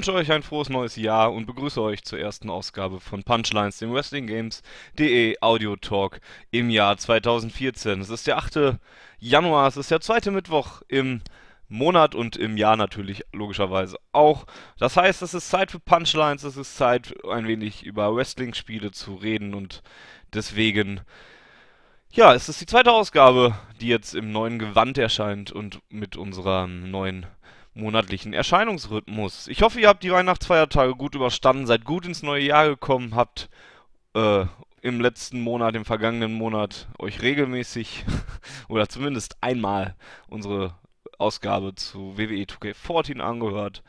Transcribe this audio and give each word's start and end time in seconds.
wünsche 0.00 0.14
euch 0.14 0.32
ein 0.32 0.42
frohes 0.42 0.70
neues 0.70 0.96
Jahr 0.96 1.30
und 1.30 1.44
begrüße 1.44 1.78
euch 1.78 2.02
zur 2.04 2.18
ersten 2.18 2.48
Ausgabe 2.48 3.00
von 3.00 3.22
Punchlines, 3.22 3.80
dem 3.80 3.92
Wrestling 3.92 4.26
Games.de 4.26 5.36
Audio 5.42 5.76
Talk 5.76 6.22
im 6.50 6.70
Jahr 6.70 6.96
2014. 6.96 8.00
Es 8.00 8.08
ist 8.08 8.26
der 8.26 8.38
8. 8.38 8.78
Januar, 9.18 9.68
es 9.68 9.76
ist 9.76 9.90
der 9.90 10.00
zweite 10.00 10.30
Mittwoch 10.30 10.80
im 10.88 11.20
Monat 11.68 12.14
und 12.14 12.38
im 12.38 12.56
Jahr 12.56 12.76
natürlich 12.76 13.26
logischerweise 13.34 13.98
auch. 14.12 14.46
Das 14.78 14.96
heißt, 14.96 15.20
es 15.20 15.34
ist 15.34 15.50
Zeit 15.50 15.70
für 15.70 15.80
Punchlines, 15.80 16.44
es 16.44 16.56
ist 16.56 16.78
Zeit, 16.78 17.12
ein 17.30 17.46
wenig 17.46 17.84
über 17.84 18.16
Wrestling-Spiele 18.16 18.92
zu 18.92 19.16
reden 19.16 19.52
und 19.52 19.82
deswegen, 20.32 21.02
ja, 22.10 22.32
es 22.32 22.48
ist 22.48 22.62
die 22.62 22.66
zweite 22.66 22.92
Ausgabe, 22.92 23.54
die 23.82 23.88
jetzt 23.88 24.14
im 24.14 24.32
neuen 24.32 24.58
Gewand 24.58 24.96
erscheint 24.96 25.52
und 25.52 25.82
mit 25.90 26.16
unserem 26.16 26.90
neuen 26.90 27.26
monatlichen 27.80 28.32
Erscheinungsrhythmus. 28.32 29.48
Ich 29.48 29.62
hoffe, 29.62 29.80
ihr 29.80 29.88
habt 29.88 30.02
die 30.02 30.12
Weihnachtsfeiertage 30.12 30.94
gut 30.94 31.14
überstanden, 31.14 31.66
seid 31.66 31.84
gut 31.84 32.06
ins 32.06 32.22
neue 32.22 32.44
Jahr 32.44 32.68
gekommen, 32.68 33.14
habt 33.14 33.48
äh, 34.14 34.44
im 34.82 35.00
letzten 35.00 35.40
Monat, 35.40 35.74
im 35.74 35.84
vergangenen 35.84 36.32
Monat 36.32 36.88
euch 36.98 37.22
regelmäßig 37.22 38.04
oder 38.68 38.88
zumindest 38.88 39.36
einmal 39.40 39.94
unsere 40.28 40.74
Ausgabe 41.18 41.74
zu 41.74 42.16
WWE 42.16 42.44
2K14 42.44 43.20
angehört 43.20 43.82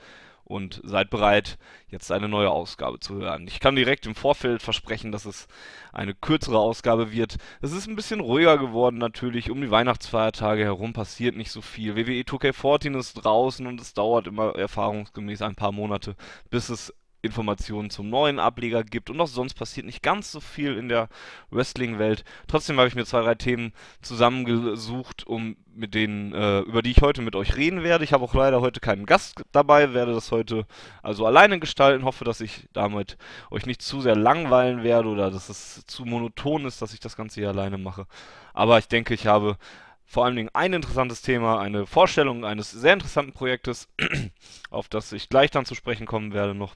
und 0.51 0.81
seid 0.83 1.09
bereit, 1.09 1.57
jetzt 1.87 2.11
eine 2.11 2.27
neue 2.27 2.49
Ausgabe 2.49 2.99
zu 2.99 3.15
hören. 3.15 3.47
Ich 3.47 3.59
kann 3.59 3.75
direkt 3.75 4.05
im 4.05 4.15
Vorfeld 4.15 4.61
versprechen, 4.61 5.11
dass 5.11 5.25
es 5.25 5.47
eine 5.93 6.13
kürzere 6.13 6.59
Ausgabe 6.59 7.11
wird. 7.11 7.37
Es 7.61 7.71
ist 7.71 7.87
ein 7.87 7.95
bisschen 7.95 8.19
ruhiger 8.19 8.57
geworden 8.57 8.97
natürlich. 8.97 9.49
Um 9.49 9.61
die 9.61 9.71
Weihnachtsfeiertage 9.71 10.63
herum 10.63 10.93
passiert 10.93 11.35
nicht 11.35 11.51
so 11.51 11.61
viel. 11.61 11.95
WWE 11.95 12.21
2K14 12.21 12.97
ist 12.97 13.13
draußen 13.13 13.65
und 13.65 13.81
es 13.81 13.93
dauert 13.93 14.27
immer 14.27 14.55
erfahrungsgemäß 14.55 15.41
ein 15.41 15.55
paar 15.55 15.71
Monate, 15.71 16.15
bis 16.49 16.69
es 16.69 16.93
Informationen 17.21 17.89
zum 17.89 18.09
neuen 18.09 18.39
Ableger 18.39 18.83
gibt 18.83 19.09
und 19.09 19.21
auch 19.21 19.27
sonst 19.27 19.53
passiert 19.53 19.85
nicht 19.85 20.01
ganz 20.01 20.31
so 20.31 20.39
viel 20.39 20.77
in 20.77 20.89
der 20.89 21.07
Wrestling-Welt. 21.51 22.23
Trotzdem 22.47 22.77
habe 22.77 22.87
ich 22.87 22.95
mir 22.95 23.05
zwei, 23.05 23.21
drei 23.21 23.35
Themen 23.35 23.73
zusammengesucht, 24.01 25.27
um 25.27 25.55
mit 25.73 25.93
denen, 25.93 26.33
äh, 26.33 26.59
über 26.61 26.81
die 26.81 26.91
ich 26.91 27.01
heute 27.01 27.21
mit 27.21 27.35
euch 27.35 27.55
reden 27.55 27.83
werde. 27.83 28.03
Ich 28.03 28.13
habe 28.13 28.23
auch 28.23 28.33
leider 28.33 28.61
heute 28.61 28.79
keinen 28.79 29.05
Gast 29.05 29.43
dabei, 29.51 29.93
werde 29.93 30.13
das 30.13 30.31
heute 30.31 30.65
also 31.03 31.25
alleine 31.25 31.59
gestalten. 31.59 32.05
Hoffe, 32.05 32.25
dass 32.25 32.41
ich 32.41 32.67
damit 32.73 33.17
euch 33.51 33.65
nicht 33.65 33.81
zu 33.81 34.01
sehr 34.01 34.15
langweilen 34.15 34.83
werde 34.83 35.09
oder 35.09 35.31
dass 35.31 35.49
es 35.49 35.85
zu 35.85 36.05
monoton 36.05 36.65
ist, 36.65 36.81
dass 36.81 36.93
ich 36.93 36.99
das 36.99 37.15
Ganze 37.15 37.39
hier 37.39 37.49
alleine 37.49 37.77
mache. 37.77 38.07
Aber 38.53 38.79
ich 38.79 38.87
denke, 38.87 39.13
ich 39.13 39.27
habe 39.27 39.57
vor 40.05 40.25
allen 40.25 40.35
Dingen 40.35 40.49
ein 40.53 40.73
interessantes 40.73 41.21
Thema, 41.21 41.61
eine 41.61 41.85
Vorstellung 41.85 42.43
eines 42.43 42.69
sehr 42.71 42.93
interessanten 42.93 43.31
Projektes, 43.31 43.87
auf 44.69 44.89
das 44.89 45.13
ich 45.13 45.29
gleich 45.29 45.51
dann 45.51 45.65
zu 45.65 45.73
sprechen 45.73 46.05
kommen 46.05 46.33
werde 46.33 46.53
noch 46.53 46.75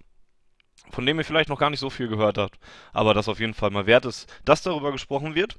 von 0.92 1.06
dem 1.06 1.18
ihr 1.18 1.26
vielleicht 1.26 1.50
noch 1.50 1.60
gar 1.60 1.70
nicht 1.70 1.80
so 1.80 1.90
viel 1.90 2.08
gehört 2.08 2.38
habt, 2.38 2.60
aber 2.94 3.14
das 3.14 3.28
auf 3.28 3.40
jeden 3.40 3.54
Fall 3.54 3.72
mal 3.72 3.86
wert 3.86 4.06
ist, 4.06 4.32
dass 4.46 4.64
darüber 4.64 4.92
gesprochen 4.92 5.36
wird. 5.36 5.58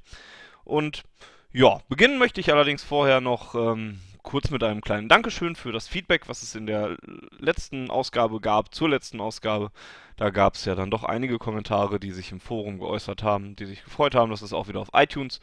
Und 0.63 1.03
ja, 1.51 1.79
beginnen 1.89 2.17
möchte 2.17 2.41
ich 2.41 2.51
allerdings 2.51 2.83
vorher 2.83 3.21
noch 3.21 3.55
ähm, 3.55 3.99
kurz 4.27 4.49
mit 4.49 4.61
einem 4.61 4.81
kleinen 4.81 5.07
Dankeschön 5.07 5.55
für 5.55 5.71
das 5.71 5.87
Feedback, 5.87 6.27
was 6.27 6.43
es 6.43 6.53
in 6.53 6.67
der 6.67 6.97
letzten 7.39 7.89
Ausgabe 7.89 8.41
gab, 8.41 8.75
zur 8.75 8.89
letzten 8.89 9.21
Ausgabe. 9.21 9.71
Da 10.17 10.31
gab 10.31 10.55
es 10.55 10.65
ja 10.65 10.75
dann 10.75 10.91
doch 10.91 11.03
einige 11.05 11.37
Kommentare, 11.37 11.99
die 11.99 12.11
sich 12.11 12.33
im 12.33 12.41
Forum 12.41 12.79
geäußert 12.79 13.23
haben, 13.23 13.55
die 13.55 13.65
sich 13.65 13.83
gefreut 13.83 14.15
haben, 14.15 14.29
dass 14.29 14.41
es 14.41 14.51
auch 14.51 14.67
wieder 14.67 14.81
auf 14.81 14.89
iTunes 14.93 15.39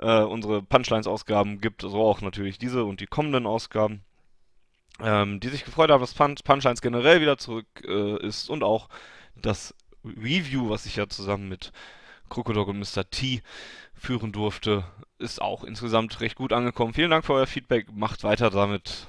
äh, 0.00 0.22
unsere 0.22 0.62
Punchlines-Ausgaben 0.62 1.60
gibt, 1.60 1.82
so 1.82 2.02
auch 2.02 2.20
natürlich 2.20 2.58
diese 2.58 2.84
und 2.84 3.00
die 3.00 3.06
kommenden 3.06 3.46
Ausgaben 3.46 4.02
ähm, 5.02 5.40
die 5.40 5.48
sich 5.48 5.64
gefreut 5.64 5.90
haben, 5.90 6.00
dass 6.00 6.14
Punch 6.14 6.42
Punchlines 6.44 6.82
generell 6.82 7.20
wieder 7.20 7.38
zurück 7.38 7.66
äh, 7.84 8.24
ist 8.26 8.50
und 8.50 8.62
auch 8.62 8.88
das 9.36 9.74
Review, 10.04 10.70
was 10.70 10.86
ich 10.86 10.96
ja 10.96 11.08
zusammen 11.08 11.48
mit 11.48 11.72
Krokodok 12.28 12.68
und 12.68 12.78
Mr. 12.78 13.08
T 13.10 13.42
führen 13.94 14.32
durfte, 14.32 14.84
ist 15.18 15.40
auch 15.40 15.64
insgesamt 15.64 16.20
recht 16.20 16.36
gut 16.36 16.52
angekommen. 16.52 16.94
Vielen 16.94 17.10
Dank 17.10 17.24
für 17.24 17.34
euer 17.34 17.46
Feedback, 17.46 17.92
macht 17.92 18.24
weiter 18.24 18.50
damit 18.50 19.06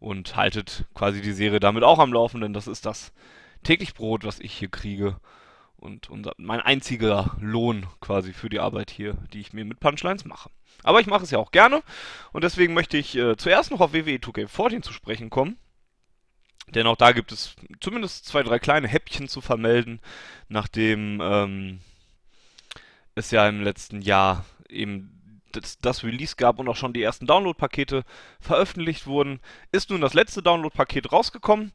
und 0.00 0.36
haltet 0.36 0.84
quasi 0.94 1.20
die 1.20 1.32
Serie 1.32 1.60
damit 1.60 1.84
auch 1.84 1.98
am 1.98 2.12
Laufen, 2.12 2.40
denn 2.40 2.52
das 2.52 2.66
ist 2.66 2.86
das 2.86 3.12
täglich 3.62 3.94
Brot, 3.94 4.24
was 4.24 4.40
ich 4.40 4.52
hier 4.52 4.68
kriege 4.68 5.16
und 5.76 6.10
unser, 6.10 6.32
mein 6.36 6.60
einziger 6.60 7.36
Lohn 7.40 7.86
quasi 8.00 8.32
für 8.32 8.48
die 8.48 8.60
Arbeit 8.60 8.90
hier, 8.90 9.16
die 9.32 9.40
ich 9.40 9.52
mir 9.52 9.64
mit 9.64 9.80
Punchlines 9.80 10.24
mache. 10.24 10.50
Aber 10.84 11.00
ich 11.00 11.08
mache 11.08 11.24
es 11.24 11.32
ja 11.32 11.38
auch 11.38 11.50
gerne 11.50 11.82
und 12.32 12.44
deswegen 12.44 12.74
möchte 12.74 12.96
ich 12.96 13.16
äh, 13.16 13.36
zuerst 13.36 13.72
noch 13.72 13.80
auf 13.80 13.92
WWE 13.92 14.18
2K14 14.18 14.82
zu 14.82 14.92
sprechen 14.92 15.30
kommen. 15.30 15.58
Denn 16.68 16.86
auch 16.86 16.96
da 16.96 17.12
gibt 17.12 17.32
es 17.32 17.56
zumindest 17.80 18.26
zwei, 18.26 18.42
drei 18.42 18.58
kleine 18.58 18.86
Häppchen 18.88 19.28
zu 19.28 19.40
vermelden, 19.40 20.00
nachdem 20.48 21.20
ähm, 21.20 21.80
es 23.14 23.30
ja 23.30 23.48
im 23.48 23.62
letzten 23.62 24.00
Jahr 24.00 24.44
eben 24.68 25.40
das, 25.52 25.78
das, 25.78 26.04
Release 26.04 26.36
gab 26.36 26.58
und 26.58 26.68
auch 26.68 26.76
schon 26.76 26.92
die 26.92 27.02
ersten 27.02 27.26
Download-Pakete 27.26 28.04
veröffentlicht 28.40 29.06
wurden, 29.06 29.40
ist 29.72 29.90
nun 29.90 30.00
das 30.00 30.14
letzte 30.14 30.42
Download-Paket 30.42 31.12
rausgekommen. 31.12 31.72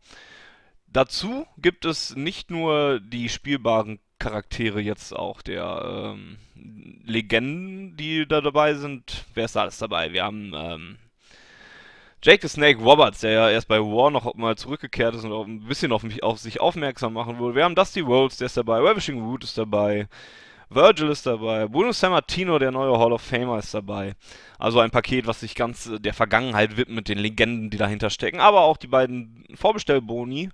Dazu 0.92 1.46
gibt 1.58 1.86
es 1.86 2.16
nicht 2.16 2.50
nur 2.50 3.00
die 3.00 3.30
spielbaren 3.30 4.00
Charaktere 4.18 4.82
jetzt 4.82 5.16
auch 5.16 5.42
der 5.42 6.16
ähm, 6.16 6.38
Legenden, 7.06 7.96
die 7.96 8.28
da 8.28 8.42
dabei 8.42 8.74
sind. 8.74 9.26
Wer 9.34 9.46
ist 9.46 9.56
da 9.56 9.62
alles 9.62 9.78
dabei? 9.78 10.12
Wir 10.12 10.24
haben 10.24 10.52
ähm, 10.56 10.98
Jake 12.22 12.46
the 12.46 12.54
Snake 12.54 12.80
Roberts, 12.82 13.22
der 13.22 13.32
ja 13.32 13.50
erst 13.50 13.68
bei 13.68 13.80
War 13.80 14.12
noch 14.12 14.34
mal 14.36 14.58
zurückgekehrt 14.58 15.16
ist 15.16 15.24
und 15.24 15.32
auch 15.32 15.46
ein 15.46 15.62
bisschen 15.62 15.92
auf, 15.92 16.04
mich, 16.04 16.22
auf 16.24 16.40
sich 16.40 16.60
aufmerksam 16.60 17.14
machen 17.14 17.38
wurde. 17.38 17.56
Wir 17.56 17.64
haben 17.64 17.76
Dusty 17.76 18.02
Rhodes, 18.02 18.38
der 18.38 18.48
ist 18.48 18.58
dabei. 18.58 18.80
Ravishing 18.80 19.22
Root 19.22 19.44
ist 19.44 19.58
dabei. 19.58 20.08
Virgil 20.72 21.10
ist 21.10 21.26
dabei, 21.26 21.66
Bruno 21.68 21.92
Sammartino, 21.92 22.60
der 22.60 22.70
neue 22.70 23.00
Hall 23.00 23.12
of 23.12 23.24
Famer, 23.24 23.58
ist 23.58 23.74
dabei. 23.74 24.14
Also 24.60 24.80
ein 24.80 24.92
Paket, 24.92 25.26
was 25.26 25.40
sich 25.40 25.56
ganz 25.56 25.90
der 26.00 26.14
Vergangenheit 26.14 26.78
widmet, 26.78 27.08
den 27.08 27.18
Legenden, 27.18 27.72
die 27.72 27.78
dahinter 27.78 28.12
stecken, 28.12 28.40
aber 28.40 28.62
auch 28.62 28.78
die 28.78 28.86
beiden 28.86 29.46
Vorbestellboni 29.56 30.52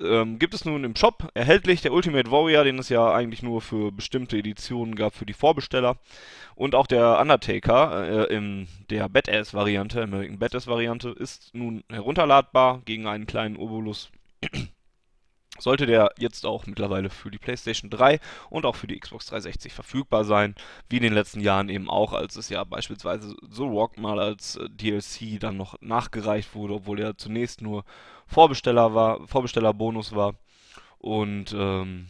ähm, 0.00 0.38
gibt 0.38 0.54
es 0.54 0.64
nun 0.64 0.84
im 0.84 0.96
Shop 0.96 1.28
erhältlich. 1.34 1.80
Der 1.82 1.92
Ultimate 1.92 2.30
Warrior, 2.30 2.64
den 2.64 2.78
es 2.78 2.88
ja 2.88 3.12
eigentlich 3.12 3.42
nur 3.42 3.60
für 3.60 3.92
bestimmte 3.92 4.36
Editionen 4.36 4.94
gab, 4.94 5.14
für 5.14 5.26
die 5.26 5.32
Vorbesteller. 5.32 5.96
Und 6.54 6.74
auch 6.74 6.86
der 6.86 7.18
Undertaker 7.20 8.28
äh, 8.28 8.34
in 8.34 8.68
der 8.90 9.08
Badass-Variante, 9.08 10.02
American 10.02 10.38
Badass-Variante, 10.38 11.10
ist 11.10 11.54
nun 11.54 11.84
herunterladbar 11.90 12.82
gegen 12.84 13.06
einen 13.06 13.26
kleinen 13.26 13.56
Obolus. 13.56 14.10
Sollte 15.66 15.86
der 15.86 16.12
jetzt 16.16 16.46
auch 16.46 16.64
mittlerweile 16.66 17.10
für 17.10 17.28
die 17.28 17.38
PlayStation 17.38 17.90
3 17.90 18.20
und 18.50 18.64
auch 18.64 18.76
für 18.76 18.86
die 18.86 19.00
Xbox 19.00 19.26
360 19.26 19.72
verfügbar 19.72 20.24
sein, 20.24 20.54
wie 20.88 20.98
in 20.98 21.02
den 21.02 21.12
letzten 21.12 21.40
Jahren 21.40 21.68
eben 21.70 21.90
auch, 21.90 22.12
als 22.12 22.36
es 22.36 22.50
ja 22.50 22.62
beispielsweise 22.62 23.34
The 23.50 23.64
Rock 23.64 23.98
mal 23.98 24.20
als 24.20 24.54
äh, 24.54 24.68
DLC 24.70 25.40
dann 25.40 25.56
noch 25.56 25.74
nachgereicht 25.80 26.54
wurde, 26.54 26.74
obwohl 26.74 27.00
er 27.00 27.18
zunächst 27.18 27.62
nur 27.62 27.84
Vorbesteller 28.28 28.94
war, 28.94 29.26
Vorbestellerbonus 29.26 30.14
war. 30.14 30.36
Und 30.98 31.52
ähm, 31.52 32.06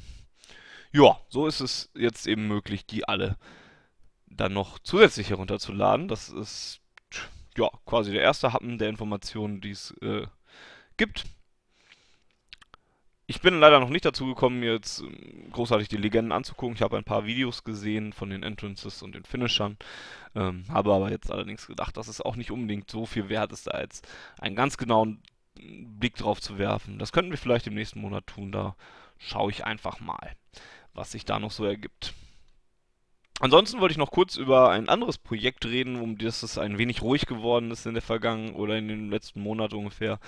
ja, 0.92 1.18
so 1.30 1.47
ist 1.47 1.60
es 1.60 1.91
jetzt 1.97 2.26
eben 2.26 2.48
möglich, 2.48 2.84
die 2.84 3.09
alle 3.09 3.38
dann 4.26 4.52
noch 4.52 4.78
zusätzlich 4.80 5.30
herunterzuladen. 5.30 6.09
Das 6.09 6.28
ist 6.28 6.82
ja 7.56 7.70
quasi 7.86 8.12
der 8.12 8.20
erste 8.20 8.52
Happen 8.52 8.76
der 8.76 8.91
Informationen, 8.91 9.62
die 9.62 9.70
es 9.70 9.92
äh, 10.02 10.26
gibt. 10.98 11.24
Ich 13.28 13.40
bin 13.40 13.58
leider 13.58 13.80
noch 13.80 13.88
nicht 13.88 14.04
dazu 14.04 14.26
gekommen, 14.26 14.60
mir 14.60 14.72
jetzt 14.72 15.00
ähm, 15.00 15.50
großartig 15.50 15.88
die 15.88 15.96
Legenden 15.96 16.30
anzugucken. 16.30 16.76
Ich 16.76 16.82
habe 16.82 16.96
ein 16.96 17.04
paar 17.04 17.26
Videos 17.26 17.64
gesehen 17.64 18.12
von 18.12 18.30
den 18.30 18.44
Entrances 18.44 19.02
und 19.02 19.16
den 19.16 19.24
Finishern. 19.24 19.76
Ähm, 20.36 20.64
habe 20.68 20.92
aber 20.92 21.10
jetzt 21.10 21.32
allerdings 21.32 21.66
gedacht, 21.66 21.96
dass 21.96 22.06
es 22.06 22.20
auch 22.20 22.36
nicht 22.36 22.52
unbedingt 22.52 22.88
so 22.88 23.04
viel 23.04 23.28
wert 23.28 23.52
ist, 23.52 23.66
da 23.66 23.80
jetzt 23.80 24.06
einen 24.38 24.54
ganz 24.54 24.76
genauen 24.76 25.20
Blick 25.56 26.14
drauf 26.14 26.40
zu 26.40 26.58
werfen. 26.58 27.00
Das 27.00 27.10
könnten 27.10 27.32
wir 27.32 27.38
vielleicht 27.38 27.66
im 27.66 27.74
nächsten 27.74 28.00
Monat 28.00 28.28
tun. 28.28 28.52
Da 28.52 28.76
schaue 29.18 29.50
ich 29.50 29.64
einfach 29.64 29.98
mal, 29.98 30.32
was 30.94 31.10
sich 31.10 31.24
da 31.24 31.40
noch 31.40 31.50
so 31.50 31.64
ergibt. 31.64 32.14
Ansonsten 33.40 33.80
wollte 33.80 33.92
ich 33.92 33.98
noch 33.98 34.12
kurz 34.12 34.36
über 34.36 34.70
ein 34.70 34.88
anderes 34.88 35.18
Projekt 35.18 35.66
reden, 35.66 36.00
um 36.00 36.16
das 36.16 36.42
es 36.42 36.58
ein 36.58 36.78
wenig 36.78 37.02
ruhig 37.02 37.26
geworden 37.26 37.70
ist 37.70 37.86
in 37.86 37.94
der 37.94 38.02
Vergangenheit 38.02 38.54
oder 38.54 38.78
in 38.78 38.88
den 38.88 39.10
letzten 39.10 39.42
Monaten 39.42 39.74
ungefähr. 39.74 40.20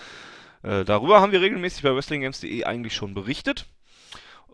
Äh, 0.62 0.84
darüber 0.84 1.20
haben 1.20 1.32
wir 1.32 1.40
regelmäßig 1.40 1.82
bei 1.82 1.94
WrestlingGames.de 1.94 2.64
eigentlich 2.64 2.94
schon 2.94 3.14
berichtet. 3.14 3.66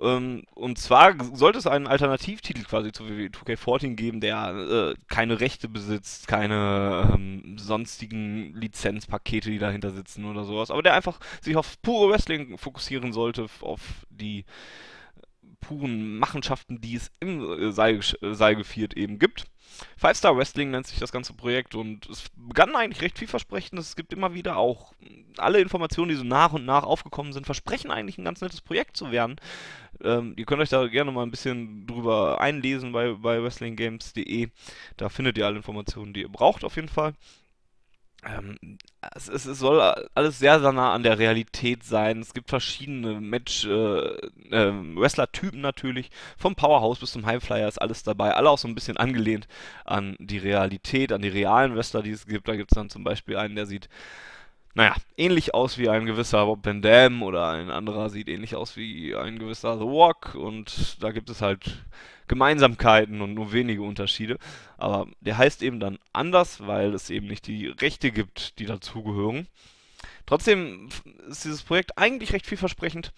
Ähm, 0.01 0.43
und 0.55 0.79
zwar 0.79 1.15
sollte 1.35 1.59
es 1.59 1.67
einen 1.67 1.87
Alternativtitel 1.87 2.65
quasi 2.65 2.91
zu 2.91 3.09
WWE 3.09 3.29
2K14 3.29 3.95
geben, 3.95 4.21
der 4.21 4.49
äh, 4.49 4.95
keine 5.09 5.41
Rechte 5.41 5.69
besitzt, 5.69 6.27
keine 6.27 7.13
ähm, 7.15 7.57
sonstigen 7.59 8.55
Lizenzpakete, 8.55 9.51
die 9.51 9.59
dahinter 9.59 9.91
sitzen 9.91 10.25
oder 10.25 10.45
sowas, 10.45 10.71
aber 10.71 10.83
der 10.83 10.95
einfach 10.95 11.21
sich 11.41 11.57
auf 11.57 11.81
pure 11.81 12.11
Wrestling 12.11 12.59
fokussieren 12.59 13.13
sollte, 13.13 13.47
auf 13.61 13.81
die 14.11 14.45
puren 15.61 16.19
Machenschaften, 16.19 16.81
die 16.81 16.97
es 16.97 17.11
im 17.21 17.41
äh, 17.41 17.73
Seil, 17.73 18.01
äh, 18.21 18.35
Seilgeviert 18.35 18.95
eben 18.97 19.19
gibt. 19.19 19.45
Five 19.97 20.17
Star 20.17 20.37
Wrestling 20.37 20.71
nennt 20.71 20.87
sich 20.87 20.99
das 20.99 21.13
ganze 21.13 21.33
Projekt 21.33 21.75
und 21.75 22.09
es 22.09 22.25
begann 22.37 22.75
eigentlich 22.77 23.03
recht 23.03 23.19
vielversprechend. 23.19 23.79
Es 23.79 23.97
gibt 23.97 24.13
immer 24.13 24.35
wieder 24.35 24.57
auch 24.57 24.93
alle 25.39 25.61
Informationen, 25.61 26.11
die 26.11 26.15
so 26.15 26.25
nach 26.25 26.53
und 26.53 26.65
nach 26.65 26.85
aufgekommen 26.85 27.33
sind, 27.33 27.47
versprechen 27.47 27.91
eigentlich 27.91 28.19
ein 28.19 28.25
ganz 28.25 28.41
nettes 28.41 28.61
Projekt 28.61 28.97
zu 28.97 29.11
werden. 29.11 29.37
Ähm, 30.03 30.35
ihr 30.37 30.45
könnt 30.45 30.61
euch 30.61 30.69
da 30.69 30.87
gerne 30.87 31.13
mal 31.13 31.23
ein 31.23 31.31
bisschen 31.31 31.87
drüber 31.87 32.41
einlesen 32.41 32.93
bei, 32.93 33.13
bei 33.13 33.43
wrestlinggames.de. 33.43 34.49
Da 34.97 35.09
findet 35.09 35.39
ihr 35.39 35.47
alle 35.47 35.57
Informationen, 35.57 36.13
die 36.13 36.23
ihr 36.23 36.29
braucht 36.29 36.65
auf 36.65 36.77
jeden 36.77 36.89
Fall. 36.89 37.15
Ähm, 38.25 38.79
es, 39.15 39.29
es, 39.29 39.45
es, 39.45 39.59
soll 39.59 39.81
alles 40.15 40.39
sehr, 40.39 40.61
sehr 40.61 40.73
nah 40.73 40.95
an 40.95 41.03
der 41.03 41.19
Realität 41.19 41.85
sein. 41.85 42.21
Es 42.21 42.33
gibt 42.33 42.49
verschiedene 42.49 43.21
Match, 43.21 43.67
äh, 43.67 43.69
äh, 43.69 44.73
Wrestler-Typen 44.97 45.61
natürlich. 45.61 46.11
Vom 46.39 46.55
Powerhouse 46.55 47.01
bis 47.01 47.13
zum 47.13 47.27
Highflyer 47.27 47.69
ist 47.69 47.81
alles 47.81 48.03
dabei. 48.03 48.35
Alle 48.35 48.51
auch 48.51 48.59
so 48.59 48.69
ein 48.69 48.75
bisschen 48.75 48.97
angelehnt 48.97 49.47
an 49.85 50.17
die 50.19 50.39
Realität, 50.39 51.13
an 51.13 51.23
die 51.23 51.29
realen 51.29 51.77
Wrestler, 51.77 52.03
die 52.03 52.13
es 52.13 52.27
gibt. 52.27 52.49
Da 52.49 52.57
gibt 52.57 52.73
es 52.73 52.77
dann 52.77 52.91
zum 52.91 53.05
Beispiel 53.05 53.37
einen, 53.37 53.57
der 53.57 53.67
sieht 53.67 53.89
naja, 54.75 54.97
ähnlich 55.17 55.55
aus 55.55 55.79
wie 55.79 55.89
ein 55.89 56.05
gewisser 56.05 56.41
Rob 56.41 56.67
Van 56.67 56.83
Dam 56.83 57.23
oder 57.23 57.51
ein 57.51 57.71
anderer 57.71 58.11
sieht 58.11 58.29
ähnlich 58.29 58.57
aus 58.57 58.77
wie 58.77 59.15
ein 59.15 59.39
gewisser 59.39 59.79
The 59.79 59.85
Walk 59.85 60.35
und 60.35 61.03
da 61.03 61.13
gibt 61.13 61.31
es 61.31 61.41
halt 61.41 61.85
Gemeinsamkeiten 62.27 63.21
und 63.21 63.35
nur 63.35 63.53
wenige 63.53 63.83
Unterschiede. 63.83 64.39
Aber 64.77 65.07
der 65.21 65.39
heißt 65.39 65.63
eben 65.63 65.79
dann 65.79 65.99
anders, 66.13 66.67
weil 66.67 66.93
es 66.93 67.11
eben 67.11 67.29
nicht 67.29 67.47
die 67.47 67.69
Rechte 67.69 68.11
gibt, 68.11 68.59
die 68.59 68.67
dazugehören. 68.67 69.47
Trotzdem 70.27 70.89
ist 71.29 71.45
dieses 71.45 71.63
Projekt 71.63 71.97
eigentlich 71.97 72.33
recht 72.33 72.47
vielversprechend 72.47 73.13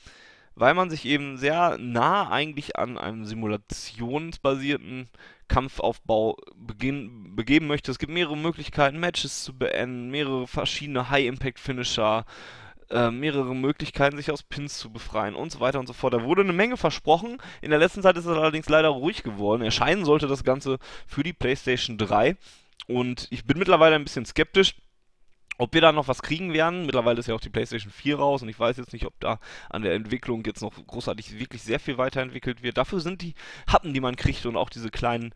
weil 0.56 0.74
man 0.74 0.90
sich 0.90 1.04
eben 1.04 1.36
sehr 1.36 1.76
nah 1.78 2.30
eigentlich 2.30 2.76
an 2.76 2.98
einem 2.98 3.24
simulationsbasierten 3.26 5.08
Kampfaufbau 5.48 6.38
beginn, 6.56 7.36
begeben 7.36 7.66
möchte. 7.66 7.90
Es 7.90 7.98
gibt 7.98 8.10
mehrere 8.10 8.36
Möglichkeiten, 8.36 8.98
Matches 8.98 9.44
zu 9.44 9.56
beenden, 9.56 10.10
mehrere 10.10 10.46
verschiedene 10.46 11.10
High-Impact-Finisher, 11.10 12.24
äh, 12.90 13.10
mehrere 13.10 13.54
Möglichkeiten, 13.54 14.16
sich 14.16 14.30
aus 14.30 14.42
Pins 14.42 14.78
zu 14.78 14.90
befreien 14.90 15.34
und 15.34 15.52
so 15.52 15.60
weiter 15.60 15.78
und 15.78 15.86
so 15.86 15.92
fort. 15.92 16.14
Da 16.14 16.24
wurde 16.24 16.40
eine 16.40 16.54
Menge 16.54 16.78
versprochen. 16.78 17.38
In 17.60 17.70
der 17.70 17.78
letzten 17.78 18.02
Zeit 18.02 18.16
ist 18.16 18.24
es 18.24 18.36
allerdings 18.36 18.68
leider 18.68 18.88
ruhig 18.88 19.22
geworden. 19.22 19.62
Erscheinen 19.62 20.04
sollte 20.06 20.26
das 20.26 20.42
Ganze 20.42 20.78
für 21.06 21.22
die 21.22 21.34
PlayStation 21.34 21.98
3. 21.98 22.36
Und 22.86 23.26
ich 23.30 23.44
bin 23.44 23.58
mittlerweile 23.58 23.96
ein 23.96 24.04
bisschen 24.04 24.24
skeptisch 24.24 24.74
ob 25.58 25.74
wir 25.74 25.80
da 25.80 25.92
noch 25.92 26.08
was 26.08 26.22
kriegen 26.22 26.52
werden, 26.52 26.86
mittlerweile 26.86 27.18
ist 27.18 27.28
ja 27.28 27.34
auch 27.34 27.40
die 27.40 27.50
PlayStation 27.50 27.90
4 27.90 28.18
raus 28.18 28.42
und 28.42 28.48
ich 28.48 28.58
weiß 28.58 28.76
jetzt 28.76 28.92
nicht, 28.92 29.06
ob 29.06 29.18
da 29.20 29.38
an 29.70 29.82
der 29.82 29.94
Entwicklung 29.94 30.44
jetzt 30.44 30.62
noch 30.62 30.74
großartig 30.86 31.38
wirklich 31.38 31.62
sehr 31.62 31.80
viel 31.80 31.98
weiterentwickelt 31.98 32.62
wird. 32.62 32.76
Dafür 32.76 33.00
sind 33.00 33.22
die 33.22 33.34
Happen, 33.66 33.94
die 33.94 34.00
man 34.00 34.16
kriegt 34.16 34.46
und 34.46 34.56
auch 34.56 34.68
diese 34.68 34.90
kleinen, 34.90 35.32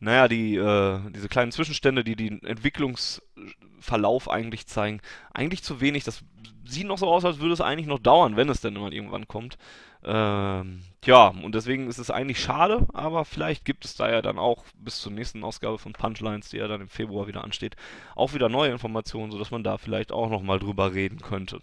naja, 0.00 0.28
die, 0.28 0.56
äh, 0.56 1.00
diese 1.10 1.28
kleinen 1.28 1.52
Zwischenstände, 1.52 2.04
die 2.04 2.16
den 2.16 2.42
Entwicklungsverlauf 2.42 4.28
eigentlich 4.28 4.66
zeigen, 4.66 5.00
eigentlich 5.32 5.62
zu 5.62 5.80
wenig. 5.80 6.04
Das 6.04 6.22
sieht 6.66 6.86
noch 6.86 6.98
so 6.98 7.08
aus, 7.08 7.24
als 7.24 7.40
würde 7.40 7.54
es 7.54 7.60
eigentlich 7.60 7.86
noch 7.86 7.98
dauern, 7.98 8.36
wenn 8.36 8.48
es 8.48 8.60
denn 8.60 8.74
mal 8.74 8.92
irgendwann 8.92 9.28
kommt. 9.28 9.56
Ähm, 10.04 10.82
ja, 11.04 11.28
und 11.28 11.54
deswegen 11.54 11.88
ist 11.88 11.98
es 11.98 12.10
eigentlich 12.10 12.40
schade, 12.40 12.86
aber 12.92 13.24
vielleicht 13.24 13.64
gibt 13.64 13.84
es 13.84 13.96
da 13.96 14.10
ja 14.10 14.20
dann 14.22 14.38
auch 14.38 14.64
bis 14.76 15.00
zur 15.00 15.12
nächsten 15.12 15.44
Ausgabe 15.44 15.78
von 15.78 15.92
Punchlines, 15.92 16.50
die 16.50 16.58
ja 16.58 16.68
dann 16.68 16.82
im 16.82 16.88
Februar 16.88 17.26
wieder 17.26 17.42
ansteht, 17.42 17.76
auch 18.14 18.34
wieder 18.34 18.48
neue 18.48 18.70
Informationen, 18.70 19.32
sodass 19.32 19.50
man 19.50 19.64
da 19.64 19.78
vielleicht 19.78 20.12
auch 20.12 20.28
nochmal 20.28 20.58
drüber 20.58 20.92
reden 20.92 21.20
könnte. 21.20 21.60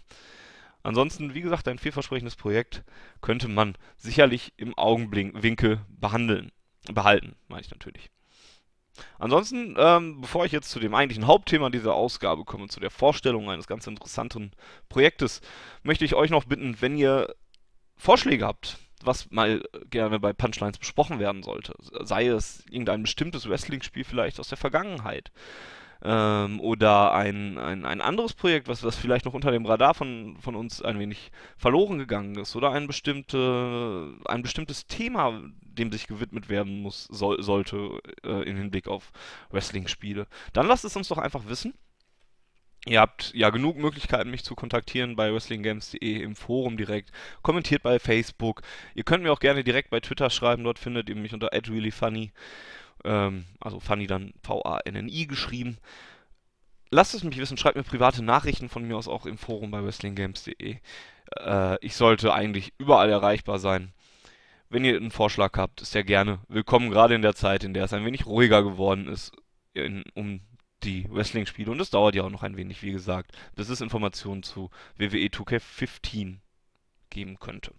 Ansonsten, 0.82 1.34
wie 1.34 1.40
gesagt, 1.40 1.68
ein 1.68 1.78
vielversprechendes 1.78 2.34
Projekt 2.34 2.82
könnte 3.20 3.46
man 3.46 3.76
sicherlich 3.96 4.52
im 4.56 4.76
Augenwinkel 4.76 5.80
behandeln, 5.88 6.50
behalten, 6.92 7.36
meine 7.48 7.62
ich 7.62 7.70
natürlich. 7.70 8.10
Ansonsten, 9.18 9.76
ähm, 9.78 10.20
bevor 10.20 10.44
ich 10.44 10.52
jetzt 10.52 10.70
zu 10.70 10.80
dem 10.80 10.94
eigentlichen 10.94 11.26
Hauptthema 11.26 11.70
dieser 11.70 11.94
Ausgabe 11.94 12.44
komme, 12.44 12.68
zu 12.68 12.80
der 12.80 12.90
Vorstellung 12.90 13.48
eines 13.50 13.66
ganz 13.66 13.86
interessanten 13.86 14.50
Projektes, 14.88 15.40
möchte 15.82 16.04
ich 16.04 16.14
euch 16.14 16.30
noch 16.30 16.44
bitten, 16.44 16.76
wenn 16.80 16.98
ihr 16.98 17.34
Vorschläge 18.02 18.44
habt, 18.44 18.78
was 19.04 19.30
mal 19.30 19.62
gerne 19.88 20.18
bei 20.18 20.32
Punchlines 20.32 20.78
besprochen 20.78 21.20
werden 21.20 21.44
sollte, 21.44 21.74
sei 22.04 22.26
es 22.26 22.64
irgendein 22.68 23.02
bestimmtes 23.02 23.48
Wrestling-Spiel 23.48 24.02
vielleicht 24.02 24.40
aus 24.40 24.48
der 24.48 24.58
Vergangenheit 24.58 25.30
ähm, 26.02 26.58
oder 26.60 27.14
ein, 27.14 27.58
ein, 27.58 27.84
ein 27.84 28.00
anderes 28.00 28.34
Projekt, 28.34 28.66
was, 28.66 28.82
was 28.82 28.96
vielleicht 28.96 29.24
noch 29.24 29.34
unter 29.34 29.52
dem 29.52 29.66
Radar 29.66 29.94
von, 29.94 30.36
von 30.40 30.56
uns 30.56 30.82
ein 30.82 30.98
wenig 30.98 31.30
verloren 31.56 31.98
gegangen 31.98 32.34
ist 32.34 32.56
oder 32.56 32.72
ein, 32.72 32.88
bestimmte, 32.88 34.12
ein 34.24 34.42
bestimmtes 34.42 34.88
Thema, 34.88 35.40
dem 35.60 35.92
sich 35.92 36.08
gewidmet 36.08 36.48
werden 36.48 36.82
muss, 36.82 37.04
soll, 37.04 37.40
sollte 37.40 38.00
äh, 38.24 38.42
im 38.42 38.56
Hinblick 38.56 38.88
auf 38.88 39.12
Wrestling-Spiele, 39.50 40.26
dann 40.52 40.66
lasst 40.66 40.84
es 40.84 40.96
uns 40.96 41.06
doch 41.06 41.18
einfach 41.18 41.46
wissen. 41.46 41.72
Ihr 42.84 43.00
habt 43.00 43.32
ja 43.34 43.50
genug 43.50 43.76
Möglichkeiten, 43.76 44.30
mich 44.30 44.42
zu 44.42 44.56
kontaktieren 44.56 45.14
bei 45.14 45.32
wrestlinggames.de 45.32 46.20
im 46.20 46.34
Forum 46.34 46.76
direkt. 46.76 47.12
Kommentiert 47.42 47.82
bei 47.84 48.00
Facebook. 48.00 48.62
Ihr 48.94 49.04
könnt 49.04 49.22
mir 49.22 49.32
auch 49.32 49.38
gerne 49.38 49.62
direkt 49.62 49.90
bei 49.90 50.00
Twitter 50.00 50.30
schreiben. 50.30 50.64
Dort 50.64 50.80
findet 50.80 51.08
ihr 51.08 51.14
mich 51.14 51.32
unter 51.32 51.50
@reallyfunny. 51.52 52.32
Ähm, 53.04 53.44
also 53.60 53.78
funny 53.78 54.08
dann 54.08 54.32
V-A-N-N-I 54.42 55.26
geschrieben. 55.28 55.78
Lasst 56.90 57.14
es 57.14 57.22
mich 57.22 57.38
wissen. 57.38 57.56
Schreibt 57.56 57.76
mir 57.76 57.84
private 57.84 58.22
Nachrichten 58.22 58.68
von 58.68 58.86
mir 58.86 58.96
aus 58.96 59.06
auch 59.06 59.26
im 59.26 59.38
Forum 59.38 59.70
bei 59.70 59.84
wrestlinggames.de. 59.84 60.78
Äh, 61.38 61.86
ich 61.86 61.94
sollte 61.94 62.34
eigentlich 62.34 62.72
überall 62.78 63.10
erreichbar 63.10 63.60
sein. 63.60 63.92
Wenn 64.70 64.84
ihr 64.84 64.96
einen 64.96 65.12
Vorschlag 65.12 65.56
habt, 65.56 65.82
ist 65.82 65.94
ja 65.94 66.02
gerne 66.02 66.40
willkommen, 66.48 66.90
gerade 66.90 67.14
in 67.14 67.22
der 67.22 67.34
Zeit, 67.34 67.62
in 67.62 67.74
der 67.74 67.84
es 67.84 67.92
ein 67.92 68.04
wenig 68.04 68.26
ruhiger 68.26 68.64
geworden 68.64 69.06
ist, 69.06 69.32
in, 69.74 70.02
um 70.14 70.40
die 70.84 71.06
Wrestling-Spiele 71.10 71.70
und 71.70 71.80
es 71.80 71.90
dauert 71.90 72.14
ja 72.14 72.22
auch 72.22 72.30
noch 72.30 72.42
ein 72.42 72.56
wenig, 72.56 72.82
wie 72.82 72.92
gesagt, 72.92 73.32
bis 73.56 73.68
es 73.68 73.80
Informationen 73.80 74.42
zu 74.42 74.70
WWE 74.96 75.28
2K15 75.28 76.38
geben 77.10 77.38
könnte. 77.38 77.72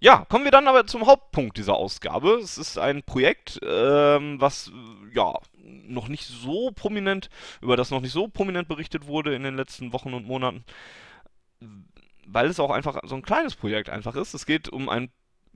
Ja, 0.00 0.24
kommen 0.28 0.44
wir 0.44 0.52
dann 0.52 0.68
aber 0.68 0.86
zum 0.86 1.06
Hauptpunkt 1.06 1.56
dieser 1.56 1.74
Ausgabe. 1.74 2.34
Es 2.34 2.56
ist 2.56 2.78
ein 2.78 3.02
Projekt, 3.02 3.58
ähm, 3.64 4.40
was 4.40 4.70
ja 5.12 5.34
noch 5.64 6.06
nicht 6.06 6.24
so 6.24 6.70
prominent, 6.70 7.30
über 7.60 7.76
das 7.76 7.90
noch 7.90 8.00
nicht 8.00 8.12
so 8.12 8.28
prominent 8.28 8.68
berichtet 8.68 9.08
wurde 9.08 9.34
in 9.34 9.42
den 9.42 9.56
letzten 9.56 9.92
Wochen 9.92 10.14
und 10.14 10.24
Monaten, 10.24 10.64
weil 12.26 12.46
es 12.46 12.60
auch 12.60 12.70
einfach 12.70 13.00
so 13.04 13.16
ein 13.16 13.22
kleines 13.22 13.56
Projekt 13.56 13.90
einfach 13.90 14.14
ist. 14.14 14.34
Es 14.34 14.46
geht 14.46 14.68
um 14.68 14.88
ein 14.88 15.10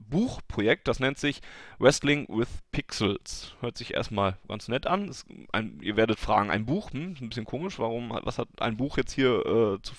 Buchprojekt, 0.08 0.88
das 0.88 1.00
nennt 1.00 1.18
sich 1.18 1.40
Wrestling 1.78 2.26
with 2.28 2.48
Pixels. 2.70 3.54
Hört 3.60 3.76
sich 3.76 3.94
erstmal 3.94 4.36
ganz 4.48 4.68
nett 4.68 4.86
an. 4.86 5.14
Ein, 5.52 5.80
ihr 5.80 5.96
werdet 5.96 6.18
fragen, 6.18 6.50
ein 6.50 6.66
Buch? 6.66 6.92
Hm, 6.92 7.16
ein 7.20 7.28
bisschen 7.28 7.44
komisch, 7.44 7.78
warum, 7.78 8.10
was 8.22 8.38
hat 8.38 8.48
ein 8.58 8.76
Buch 8.76 8.96
jetzt 8.96 9.12
hier 9.12 9.44
äh, 9.46 9.82
zu, 9.82 9.94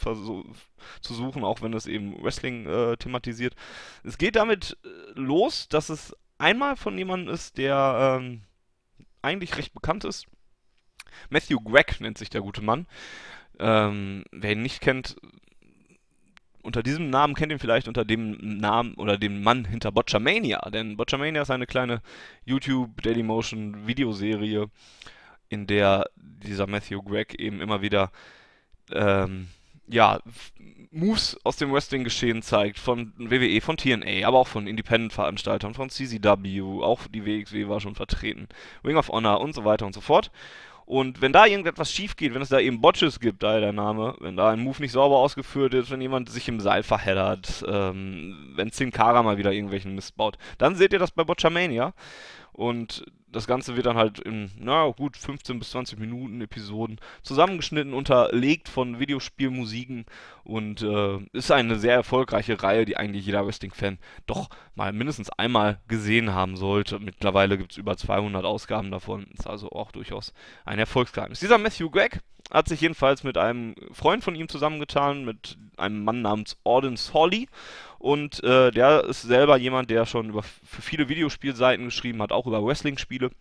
zu 1.01 1.13
suchen, 1.13 1.43
auch 1.43 1.61
wenn 1.61 1.73
es 1.73 1.87
eben 1.87 2.21
Wrestling 2.23 2.65
äh, 2.65 2.97
thematisiert. 2.97 3.55
Es 4.03 4.17
geht 4.17 4.35
damit 4.35 4.77
äh, 4.83 5.19
los, 5.19 5.67
dass 5.67 5.89
es 5.89 6.15
einmal 6.37 6.75
von 6.75 6.97
jemandem 6.97 7.33
ist, 7.33 7.57
der 7.57 8.19
ähm, 8.19 8.41
eigentlich 9.21 9.57
recht 9.57 9.73
bekannt 9.73 10.03
ist. 10.03 10.27
Matthew 11.29 11.59
Gregg 11.61 11.95
nennt 11.99 12.17
sich 12.17 12.29
der 12.29 12.41
gute 12.41 12.61
Mann. 12.61 12.87
Ähm, 13.59 14.23
wer 14.31 14.53
ihn 14.53 14.61
nicht 14.61 14.81
kennt, 14.81 15.15
unter 16.63 16.81
diesem 16.81 17.09
Namen 17.09 17.35
kennt 17.35 17.51
ihr 17.51 17.57
ihn 17.57 17.59
vielleicht 17.59 17.87
unter 17.87 18.05
dem 18.05 18.37
Namen 18.57 18.95
oder 18.95 19.17
dem 19.17 19.43
Mann 19.43 19.65
hinter 19.65 19.91
Botchamania. 19.91 20.59
Denn 20.71 20.97
Botchamania 20.97 21.41
ist 21.41 21.51
eine 21.51 21.67
kleine 21.67 22.01
YouTube 22.45 23.01
Dailymotion 23.01 23.85
Videoserie, 23.85 24.67
in 25.49 25.67
der 25.67 26.09
dieser 26.15 26.65
Matthew 26.65 27.03
Gregg 27.03 27.35
eben 27.37 27.61
immer 27.61 27.81
wieder 27.81 28.11
ähm, 28.91 29.47
ja, 29.87 30.19
Moves 30.91 31.37
aus 31.43 31.57
dem 31.57 31.73
Wrestling-Geschehen 31.73 32.41
zeigt, 32.41 32.79
von 32.79 33.13
WWE, 33.17 33.59
von 33.61 33.77
TNA, 33.77 34.25
aber 34.27 34.39
auch 34.39 34.47
von 34.47 34.67
Independent-Veranstaltern, 34.67 35.73
von 35.73 35.89
CZW, 35.89 36.61
auch 36.81 37.07
die 37.07 37.25
WXW 37.25 37.67
war 37.67 37.79
schon 37.79 37.95
vertreten, 37.95 38.47
Ring 38.85 38.95
of 38.97 39.09
Honor 39.09 39.41
und 39.41 39.53
so 39.53 39.65
weiter 39.65 39.85
und 39.85 39.93
so 39.93 40.01
fort. 40.01 40.31
Und 40.85 41.21
wenn 41.21 41.31
da 41.31 41.45
irgendetwas 41.45 41.91
schief 41.91 42.15
geht, 42.15 42.33
wenn 42.33 42.41
es 42.41 42.49
da 42.49 42.59
eben 42.59 42.81
Botches 42.81 43.19
gibt, 43.19 43.41
da 43.43 43.59
der 43.59 43.71
Name, 43.71 44.15
wenn 44.19 44.35
da 44.35 44.49
ein 44.49 44.59
Move 44.59 44.81
nicht 44.81 44.91
sauber 44.91 45.17
ausgeführt 45.17 45.73
ist, 45.73 45.91
wenn 45.91 46.01
jemand 46.01 46.29
sich 46.29 46.47
im 46.49 46.59
Seil 46.59 46.83
verheddert, 46.83 47.63
ähm, 47.67 48.51
wenn 48.55 48.69
Sin 48.69 48.91
Cara 48.91 49.23
mal 49.23 49.37
wieder 49.37 49.53
irgendwelchen 49.53 49.95
Mist 49.95 50.17
baut, 50.17 50.37
dann 50.57 50.75
seht 50.75 50.93
ihr 50.93 50.99
das 50.99 51.11
bei 51.11 51.23
Botchamania. 51.23 51.93
Und 52.51 53.05
das 53.33 53.47
Ganze 53.47 53.75
wird 53.75 53.85
dann 53.85 53.97
halt 53.97 54.19
in, 54.19 54.51
na 54.57 54.87
gut, 54.87 55.17
15 55.17 55.59
bis 55.59 55.71
20 55.71 55.99
Minuten 55.99 56.41
Episoden 56.41 56.99
zusammengeschnitten, 57.21 57.93
unterlegt 57.93 58.69
von 58.69 58.99
Videospielmusiken 58.99 60.05
und 60.43 60.81
äh, 60.81 61.19
ist 61.33 61.51
eine 61.51 61.77
sehr 61.77 61.95
erfolgreiche 61.95 62.61
Reihe, 62.61 62.85
die 62.85 62.97
eigentlich 62.97 63.25
jeder 63.25 63.45
Wrestling-Fan 63.45 63.97
doch 64.25 64.49
mal 64.75 64.93
mindestens 64.93 65.29
einmal 65.31 65.79
gesehen 65.87 66.33
haben 66.33 66.55
sollte. 66.55 66.99
Mittlerweile 66.99 67.57
gibt 67.57 67.73
es 67.73 67.77
über 67.77 67.97
200 67.97 68.45
Ausgaben 68.45 68.91
davon, 68.91 69.25
ist 69.33 69.47
also 69.47 69.69
auch 69.71 69.91
durchaus 69.91 70.33
ein 70.65 70.79
Erfolgsgeheimnis. 70.79 71.39
Dieser 71.39 71.57
Matthew 71.57 71.89
Gregg 71.89 72.19
hat 72.51 72.67
sich 72.67 72.81
jedenfalls 72.81 73.23
mit 73.23 73.37
einem 73.37 73.75
Freund 73.91 74.23
von 74.23 74.35
ihm 74.35 74.47
zusammengetan, 74.47 75.25
mit 75.25 75.57
einem 75.77 76.03
Mann 76.03 76.21
namens 76.21 76.57
Auden 76.63 76.97
Solly 76.97 77.47
Und 78.03 78.43
äh, 78.43 78.69
der 78.71 79.05
ist 79.05 79.21
selber 79.21 79.55
jemand, 79.55 79.89
der 79.89 80.05
schon 80.05 80.27
über 80.27 80.43
für 80.43 80.81
viele 80.81 81.07
Videospielseiten 81.07 81.85
geschrieben 81.85 82.21
hat, 82.21 82.33
auch 82.33 82.45
über 82.45 82.61
Wrestling-Spiele. 82.61 83.31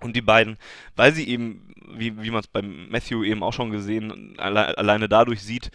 Und 0.00 0.16
die 0.16 0.20
beiden, 0.20 0.56
weil 0.96 1.12
sie 1.12 1.28
eben, 1.28 1.72
wie, 1.86 2.20
wie 2.20 2.32
man 2.32 2.40
es 2.40 2.48
beim 2.48 2.88
Matthew 2.88 3.22
eben 3.22 3.44
auch 3.44 3.52
schon 3.52 3.70
gesehen, 3.70 4.34
alle, 4.36 4.76
alleine 4.76 5.08
dadurch 5.08 5.44
sieht, 5.44 5.70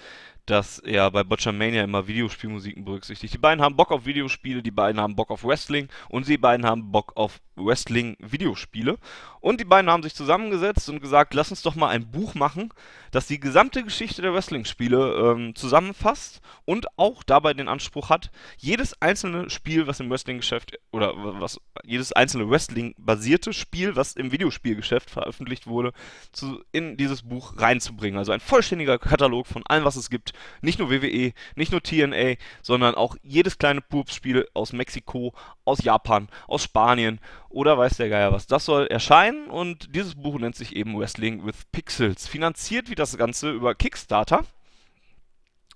dass 0.45 0.79
er 0.79 1.09
bei 1.11 1.23
Botchamania 1.23 1.81
immer 1.81 2.05
Videospielmusiken 2.05 2.83
berücksichtigt. 2.83 3.33
Die 3.33 3.37
beiden 3.37 3.63
haben 3.63 3.77
Bock 3.77 3.91
auf 3.91 4.05
Videospiele, 4.05 4.61
die 4.61 4.71
beiden 4.71 4.99
haben 4.99 5.15
Bock 5.15 5.31
auf 5.31 5.45
Wrestling 5.45 5.87
und 6.09 6.27
die 6.27 6.37
beiden 6.37 6.65
haben 6.65 6.91
Bock 6.91 7.13
auf 7.15 7.39
Wrestling-Videospiele. 7.55 8.97
Und 9.43 9.59
die 9.59 9.65
beiden 9.65 9.91
haben 9.91 10.03
sich 10.03 10.15
zusammengesetzt 10.15 10.87
und 10.87 11.01
gesagt, 11.01 11.33
lass 11.33 11.51
uns 11.51 11.61
doch 11.63 11.75
mal 11.75 11.89
ein 11.89 12.09
Buch 12.09 12.33
machen, 12.33 12.69
das 13.11 13.27
die 13.27 13.41
gesamte 13.41 13.83
Geschichte 13.83 14.21
der 14.21 14.33
Wrestling-Spiele 14.33 15.33
ähm, 15.35 15.53
zusammenfasst 15.53 16.39
und 16.63 16.87
auch 16.97 17.23
dabei 17.23 17.53
den 17.53 17.67
Anspruch 17.67 18.09
hat, 18.09 18.31
jedes 18.57 19.01
einzelne 19.01 19.49
Spiel, 19.49 19.85
was 19.85 19.99
im 19.99 20.09
Wrestling-Geschäft 20.09 20.79
oder 20.93 21.11
was 21.41 21.59
jedes 21.83 22.13
einzelne 22.13 22.49
Wrestling-basierte 22.49 23.51
Spiel, 23.51 23.97
was 23.97 24.15
im 24.15 24.31
Videospielgeschäft 24.31 25.09
veröffentlicht 25.09 25.67
wurde, 25.67 25.91
zu, 26.31 26.63
in 26.71 26.95
dieses 26.95 27.23
Buch 27.23 27.55
reinzubringen. 27.57 28.17
Also 28.17 28.31
ein 28.31 28.39
vollständiger 28.39 28.97
Katalog 28.97 29.47
von 29.47 29.63
allem, 29.65 29.83
was 29.83 29.97
es 29.97 30.09
gibt. 30.09 30.31
Nicht 30.61 30.79
nur 30.79 30.89
WWE, 30.89 31.33
nicht 31.57 31.73
nur 31.73 31.83
TNA, 31.83 32.35
sondern 32.61 32.95
auch 32.95 33.17
jedes 33.23 33.57
kleine 33.57 33.81
Pups-Spiel 33.81 34.47
aus 34.53 34.71
Mexiko, 34.71 35.33
aus 35.65 35.83
Japan, 35.83 36.27
aus 36.47 36.63
Spanien 36.63 37.19
oder 37.49 37.77
weiß 37.77 37.97
der 37.97 38.09
Geier 38.09 38.31
was. 38.31 38.47
Das 38.47 38.65
soll 38.65 38.87
erscheinen 38.87 39.47
und 39.47 39.95
dieses 39.95 40.15
Buch 40.15 40.39
nennt 40.39 40.55
sich 40.55 40.75
eben 40.75 40.97
Wrestling 40.97 41.45
with 41.45 41.65
Pixels. 41.71 42.27
Finanziert 42.27 42.89
wie 42.89 42.95
das 42.95 43.17
Ganze 43.17 43.51
über 43.51 43.75
Kickstarter. 43.75 44.43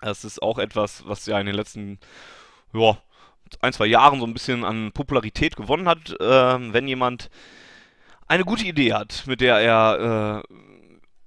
Das 0.02 0.24
ist 0.24 0.42
auch 0.42 0.60
etwas, 0.60 1.08
was 1.08 1.26
ja 1.26 1.40
in 1.40 1.46
den 1.46 1.56
letzten 1.56 2.00
ja, 2.74 2.98
ein, 3.62 3.74
zwei 3.74 3.86
Jahren 3.86 4.20
so 4.20 4.26
ein 4.26 4.34
bisschen 4.34 4.64
an 4.64 4.92
Popularität 4.92 5.56
gewonnen 5.56 5.88
hat. 5.88 6.10
Äh, 6.20 6.74
wenn 6.74 6.88
jemand 6.88 7.30
eine 8.28 8.44
gute 8.44 8.66
Idee 8.66 8.94
hat, 8.94 9.24
mit 9.26 9.42
der 9.42 9.60
er 9.60 10.44
äh, 10.46 10.54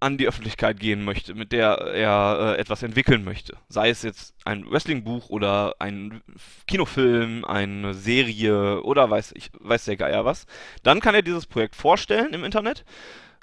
an 0.01 0.17
die 0.17 0.27
Öffentlichkeit 0.27 0.81
gehen 0.81 1.05
möchte, 1.05 1.35
mit 1.35 1.53
der 1.53 1.73
er 1.79 2.57
äh, 2.57 2.61
etwas 2.61 2.83
entwickeln 2.83 3.23
möchte. 3.23 3.57
Sei 3.69 3.91
es 3.91 4.03
jetzt 4.03 4.35
ein 4.45 4.69
Wrestling-Buch 4.69 5.29
oder 5.29 5.77
ein 5.79 6.23
Kinofilm, 6.67 7.45
eine 7.45 7.93
Serie 7.93 8.83
oder 8.83 9.11
weiß 9.11 9.33
ich, 9.37 9.51
weiß 9.61 9.85
der 9.85 9.97
Geier 9.97 10.25
was. 10.25 10.47
Dann 10.83 11.01
kann 11.01 11.15
er 11.15 11.23
dieses 11.23 11.47
Projekt 11.47 11.77
vorstellen 11.77 12.33
im 12.33 12.45
Internet, 12.45 12.85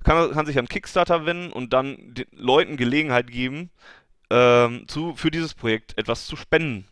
kann, 0.04 0.32
kann 0.32 0.48
sich 0.48 0.58
an 0.58 0.68
Kickstarter 0.68 1.28
wenden 1.28 1.54
und 1.54 1.74
dann 1.74 1.96
den 2.14 2.26
Leuten 2.32 2.76
Gelegenheit 2.76 3.30
geben, 3.30 3.70
ähm, 4.32 4.88
zu, 4.88 5.16
für 5.16 5.32
dieses 5.32 5.54
Projekt 5.54 5.98
etwas 5.98 6.26
zu 6.26 6.36
spenden. 6.36 6.88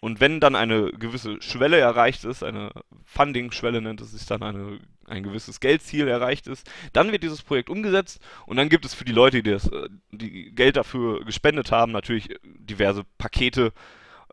Und 0.00 0.20
wenn 0.20 0.40
dann 0.40 0.54
eine 0.56 0.90
gewisse 0.90 1.40
Schwelle 1.40 1.78
erreicht 1.78 2.24
ist, 2.24 2.42
eine 2.42 2.70
Funding-Schwelle 3.04 3.80
nennt 3.80 4.00
es 4.00 4.12
sich 4.12 4.26
dann, 4.26 4.42
eine, 4.42 4.78
ein 5.06 5.22
gewisses 5.22 5.58
Geldziel 5.60 6.06
erreicht 6.06 6.46
ist, 6.48 6.70
dann 6.92 7.12
wird 7.12 7.22
dieses 7.22 7.42
Projekt 7.42 7.70
umgesetzt 7.70 8.20
und 8.46 8.56
dann 8.56 8.68
gibt 8.68 8.84
es 8.84 8.94
für 8.94 9.04
die 9.04 9.12
Leute, 9.12 9.42
die, 9.42 9.50
das, 9.50 9.68
äh, 9.68 9.88
die 10.12 10.54
Geld 10.54 10.76
dafür 10.76 11.24
gespendet 11.24 11.72
haben, 11.72 11.92
natürlich 11.92 12.28
diverse 12.44 13.04
Pakete 13.16 13.72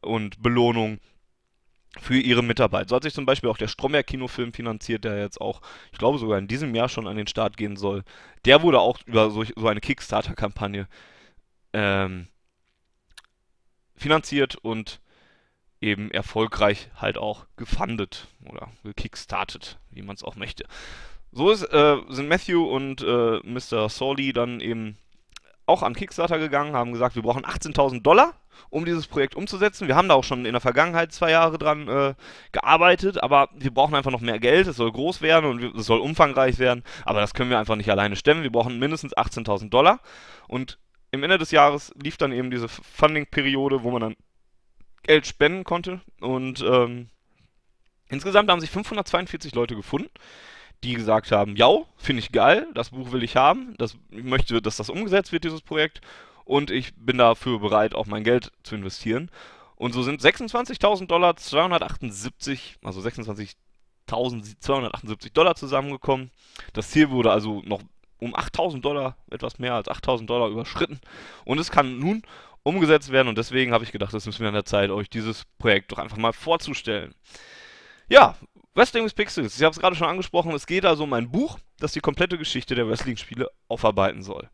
und 0.02 0.42
Belohnungen 0.44 1.00
für 2.00 2.18
ihre 2.18 2.44
Mitarbeit. 2.44 2.90
So 2.90 2.96
hat 2.96 3.04
sich 3.04 3.14
zum 3.14 3.26
Beispiel 3.26 3.50
auch 3.50 3.58
der 3.58 3.68
Stromberg-Kinofilm 3.68 4.52
finanziert, 4.52 5.04
der 5.06 5.20
jetzt 5.20 5.40
auch, 5.40 5.62
ich 5.92 6.00
glaube 6.00 6.18
sogar 6.18 6.40
in 6.40 6.48
diesem 6.48 6.74
Jahr 6.76 6.90
schon 6.90 7.08
an 7.08 7.18
den 7.18 7.28
Start 7.28 7.56
gehen 7.56 7.78
soll. 7.78 8.04
Der 8.46 8.64
wurde 8.64 8.80
auch 8.80 9.00
über 9.06 9.30
so, 9.30 9.44
so 9.44 9.68
eine 9.68 9.80
Kickstarter-Kampagne 9.80 10.88
ähm, 11.72 12.28
finanziert 13.96 14.56
und 14.56 15.00
eben 15.84 16.10
erfolgreich 16.10 16.90
halt 16.96 17.18
auch 17.18 17.46
gefundet 17.58 18.28
oder 18.50 18.70
gekickstartet, 18.84 19.78
wie 19.92 20.02
man 20.02 20.16
es 20.16 20.24
auch 20.24 20.36
möchte. 20.36 20.66
So 21.32 21.52
ist, 21.52 21.64
äh, 21.64 21.98
sind 22.10 22.30
Matthew 22.30 22.64
und 22.64 23.02
äh, 23.02 23.40
Mr. 23.44 23.90
Sawley 23.90 24.34
dann 24.34 24.60
eben 24.60 24.98
auch 25.66 25.82
an 25.82 25.94
Kickstarter 25.94 26.40
gegangen, 26.40 26.76
haben 26.76 26.92
gesagt, 26.92 27.16
wir 27.16 27.24
brauchen 27.24 27.46
18.000 27.46 28.02
Dollar, 28.02 28.34
um 28.70 28.86
dieses 28.86 29.08
Projekt 29.08 29.36
umzusetzen. 29.36 29.88
Wir 29.88 29.96
haben 29.96 30.10
da 30.10 30.16
auch 30.16 30.24
schon 30.24 30.46
in 30.46 30.52
der 30.52 30.62
Vergangenheit 30.62 31.12
zwei 31.12 31.32
Jahre 31.32 31.58
dran 31.58 31.88
äh, 31.88 32.16
gearbeitet, 32.52 33.22
aber 33.24 33.50
wir 33.56 33.74
brauchen 33.74 33.96
einfach 33.96 34.12
noch 34.12 34.22
mehr 34.22 34.40
Geld. 34.40 34.68
Es 34.68 34.76
soll 34.76 34.92
groß 34.92 35.22
werden 35.22 35.50
und 35.50 35.76
es 35.76 35.86
soll 35.86 36.00
umfangreich 36.00 36.60
werden, 36.60 36.84
aber 37.06 37.22
das 37.22 37.34
können 37.34 37.50
wir 37.50 37.60
einfach 37.60 37.76
nicht 37.76 37.90
alleine 37.90 38.16
stemmen. 38.16 38.44
Wir 38.44 38.52
brauchen 38.52 38.78
mindestens 38.78 39.16
18.000 39.16 39.70
Dollar 39.70 40.00
und 40.48 40.80
im 41.12 41.24
Ende 41.24 41.38
des 41.38 41.52
Jahres 41.52 41.94
lief 42.02 42.18
dann 42.18 42.32
eben 42.32 42.52
diese 42.52 42.68
Funding-Periode, 42.68 43.84
wo 43.84 43.92
man 43.92 44.02
dann 44.02 44.16
Geld 45.04 45.28
spenden 45.28 45.64
konnte. 45.64 46.02
Und 46.20 46.62
ähm, 46.62 47.10
insgesamt 48.10 48.50
haben 48.50 48.62
sich 48.62 48.72
542 48.72 49.54
Leute 49.56 49.76
gefunden, 49.76 50.10
die 50.84 50.94
gesagt 50.94 51.32
haben, 51.32 51.56
ja, 51.56 51.70
finde 51.98 52.22
ich 52.22 52.32
geil, 52.32 52.68
das 52.74 52.90
Buch 52.90 53.12
will 53.12 53.24
ich 53.24 53.36
haben, 53.36 53.76
das, 53.78 53.98
ich 54.10 54.24
möchte, 54.24 54.62
dass 54.62 54.78
das 54.78 54.90
umgesetzt 54.90 55.32
wird, 55.32 55.44
dieses 55.44 55.62
Projekt. 55.62 56.02
Und 56.46 56.72
ich 56.72 56.94
bin 56.96 57.18
dafür 57.18 57.60
bereit, 57.60 57.96
auch 57.96 58.06
mein 58.06 58.24
Geld 58.26 58.52
zu 58.64 58.76
investieren. 58.76 59.32
Und 59.76 59.94
so 59.94 60.04
sind 60.04 60.22
26.000 60.22 61.08
Dollar 61.08 61.38
278, 61.38 62.80
also 62.84 63.00
26.278 63.02 63.56
Dollar 65.34 65.56
zusammengekommen. 65.56 66.32
Das 66.74 66.92
Ziel 66.92 67.10
wurde 67.10 67.32
also 67.32 67.62
noch 67.66 67.82
um 68.20 68.36
8.000 68.36 68.82
Dollar, 68.82 69.18
etwas 69.30 69.60
mehr 69.60 69.74
als 69.74 69.88
8.000 69.88 70.26
Dollar 70.26 70.50
überschritten. 70.50 71.00
Und 71.46 71.60
es 71.60 71.72
kann 71.72 72.00
nun 72.00 72.24
umgesetzt 72.64 73.12
werden 73.12 73.28
und 73.28 73.38
deswegen 73.38 73.74
habe 73.74 73.84
ich 73.84 73.92
gedacht, 73.92 74.14
es 74.14 74.26
ist 74.26 74.40
mir 74.40 74.48
an 74.48 74.54
der 74.54 74.66
Zeit, 74.66 74.90
euch 74.90 75.10
dieses 75.10 75.44
Projekt 75.58 75.92
doch 75.92 75.98
einfach 76.00 76.18
mal 76.18 76.34
vorzustellen. 76.34 77.14
Ja, 78.10 78.36
Wrestling 78.76 79.06
with 79.06 79.14
Pixels. 79.14 79.58
Ich 79.58 79.64
habe 79.64 79.74
es 79.74 79.80
gerade 79.80 79.96
schon 79.96 80.08
angesprochen. 80.08 80.52
Es 80.54 80.66
geht 80.66 80.86
also 80.86 81.04
um 81.04 81.14
ein 81.14 81.30
Buch, 81.30 81.60
das 81.80 81.92
die 81.92 82.00
komplette 82.00 82.38
Geschichte 82.38 82.74
der 82.76 82.88
Wrestling-Spiele 82.88 83.50
aufarbeiten 83.68 84.24
soll. 84.24 84.50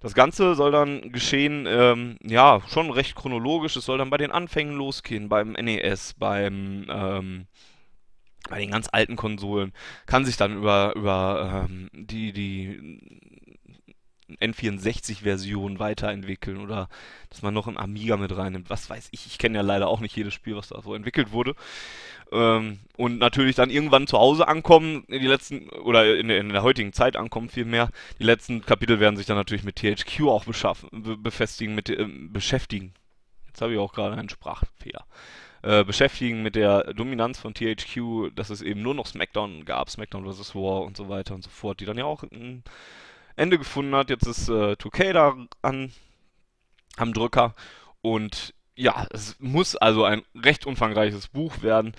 Das 0.00 0.14
Ganze 0.14 0.54
soll 0.56 0.72
dann 0.72 1.12
geschehen, 1.12 1.66
ähm, 1.68 2.18
ja, 2.22 2.60
schon 2.68 2.90
recht 2.90 3.14
chronologisch. 3.14 3.76
Es 3.76 3.84
soll 3.84 3.98
dann 3.98 4.10
bei 4.10 4.16
den 4.16 4.32
Anfängen 4.32 4.74
losgehen, 4.74 5.28
beim 5.28 5.52
NES, 5.52 6.14
beim, 6.18 6.86
ähm, 6.90 7.46
bei 8.50 8.58
den 8.58 8.72
ganz 8.72 8.88
alten 8.90 9.16
Konsolen. 9.16 9.72
Kann 10.06 10.24
sich 10.24 10.36
dann 10.36 10.56
über, 10.56 10.94
über 10.96 11.66
ähm, 11.68 11.88
die, 11.94 12.32
die 12.32 12.98
N64-Version 14.36 15.78
weiterentwickeln 15.78 16.58
oder 16.58 16.88
dass 17.30 17.42
man 17.42 17.54
noch 17.54 17.66
ein 17.66 17.78
Amiga 17.78 18.16
mit 18.16 18.36
reinnimmt. 18.36 18.70
Was 18.70 18.88
weiß 18.90 19.08
ich. 19.12 19.26
Ich 19.26 19.38
kenne 19.38 19.58
ja 19.58 19.62
leider 19.62 19.88
auch 19.88 20.00
nicht 20.00 20.16
jedes 20.16 20.34
Spiel, 20.34 20.56
was 20.56 20.68
da 20.68 20.80
so 20.82 20.94
entwickelt 20.94 21.32
wurde. 21.32 21.54
Ähm, 22.32 22.78
und 22.96 23.18
natürlich 23.18 23.56
dann 23.56 23.70
irgendwann 23.70 24.06
zu 24.06 24.18
Hause 24.18 24.48
ankommen, 24.48 25.04
die 25.08 25.18
letzten, 25.18 25.68
oder 25.68 26.16
in 26.16 26.28
der, 26.28 26.38
in 26.38 26.48
der 26.48 26.62
heutigen 26.62 26.92
Zeit 26.92 27.16
ankommen 27.16 27.48
vielmehr. 27.48 27.90
Die 28.18 28.24
letzten 28.24 28.64
Kapitel 28.64 29.00
werden 29.00 29.16
sich 29.16 29.26
dann 29.26 29.36
natürlich 29.36 29.64
mit 29.64 29.76
THQ 29.76 30.22
auch 30.28 30.44
beschaffen, 30.44 30.88
be 30.92 31.16
befestigen, 31.16 31.74
mit, 31.74 31.90
äh, 31.90 32.06
beschäftigen. 32.06 32.94
Jetzt 33.48 33.60
habe 33.60 33.74
ich 33.74 33.78
auch 33.78 33.92
gerade 33.92 34.16
einen 34.16 34.30
Sprachfehler. 34.30 35.04
Äh, 35.62 35.84
beschäftigen 35.84 36.42
mit 36.42 36.56
der 36.56 36.92
Dominanz 36.94 37.38
von 37.38 37.54
THQ, 37.54 38.34
dass 38.34 38.50
es 38.50 38.62
eben 38.62 38.82
nur 38.82 38.94
noch 38.94 39.06
SmackDown 39.06 39.64
gab, 39.64 39.90
SmackDown 39.90 40.24
vs. 40.24 40.54
War 40.54 40.82
und 40.82 40.96
so 40.96 41.08
weiter 41.08 41.34
und 41.34 41.44
so 41.44 41.50
fort, 41.50 41.78
die 41.80 41.84
dann 41.84 41.98
ja 41.98 42.04
auch 42.04 42.24
ein 42.24 42.64
Ende 43.36 43.58
gefunden 43.58 43.94
hat. 43.94 44.10
Jetzt 44.10 44.26
ist 44.26 44.48
äh, 44.48 44.72
2K 44.72 45.12
da 45.12 45.36
an, 45.62 45.92
am 46.96 47.12
Drücker 47.12 47.54
und 48.00 48.54
ja, 48.74 49.06
es 49.10 49.36
muss 49.38 49.76
also 49.76 50.04
ein 50.04 50.22
recht 50.34 50.66
umfangreiches 50.66 51.28
Buch 51.28 51.62
werden. 51.62 51.94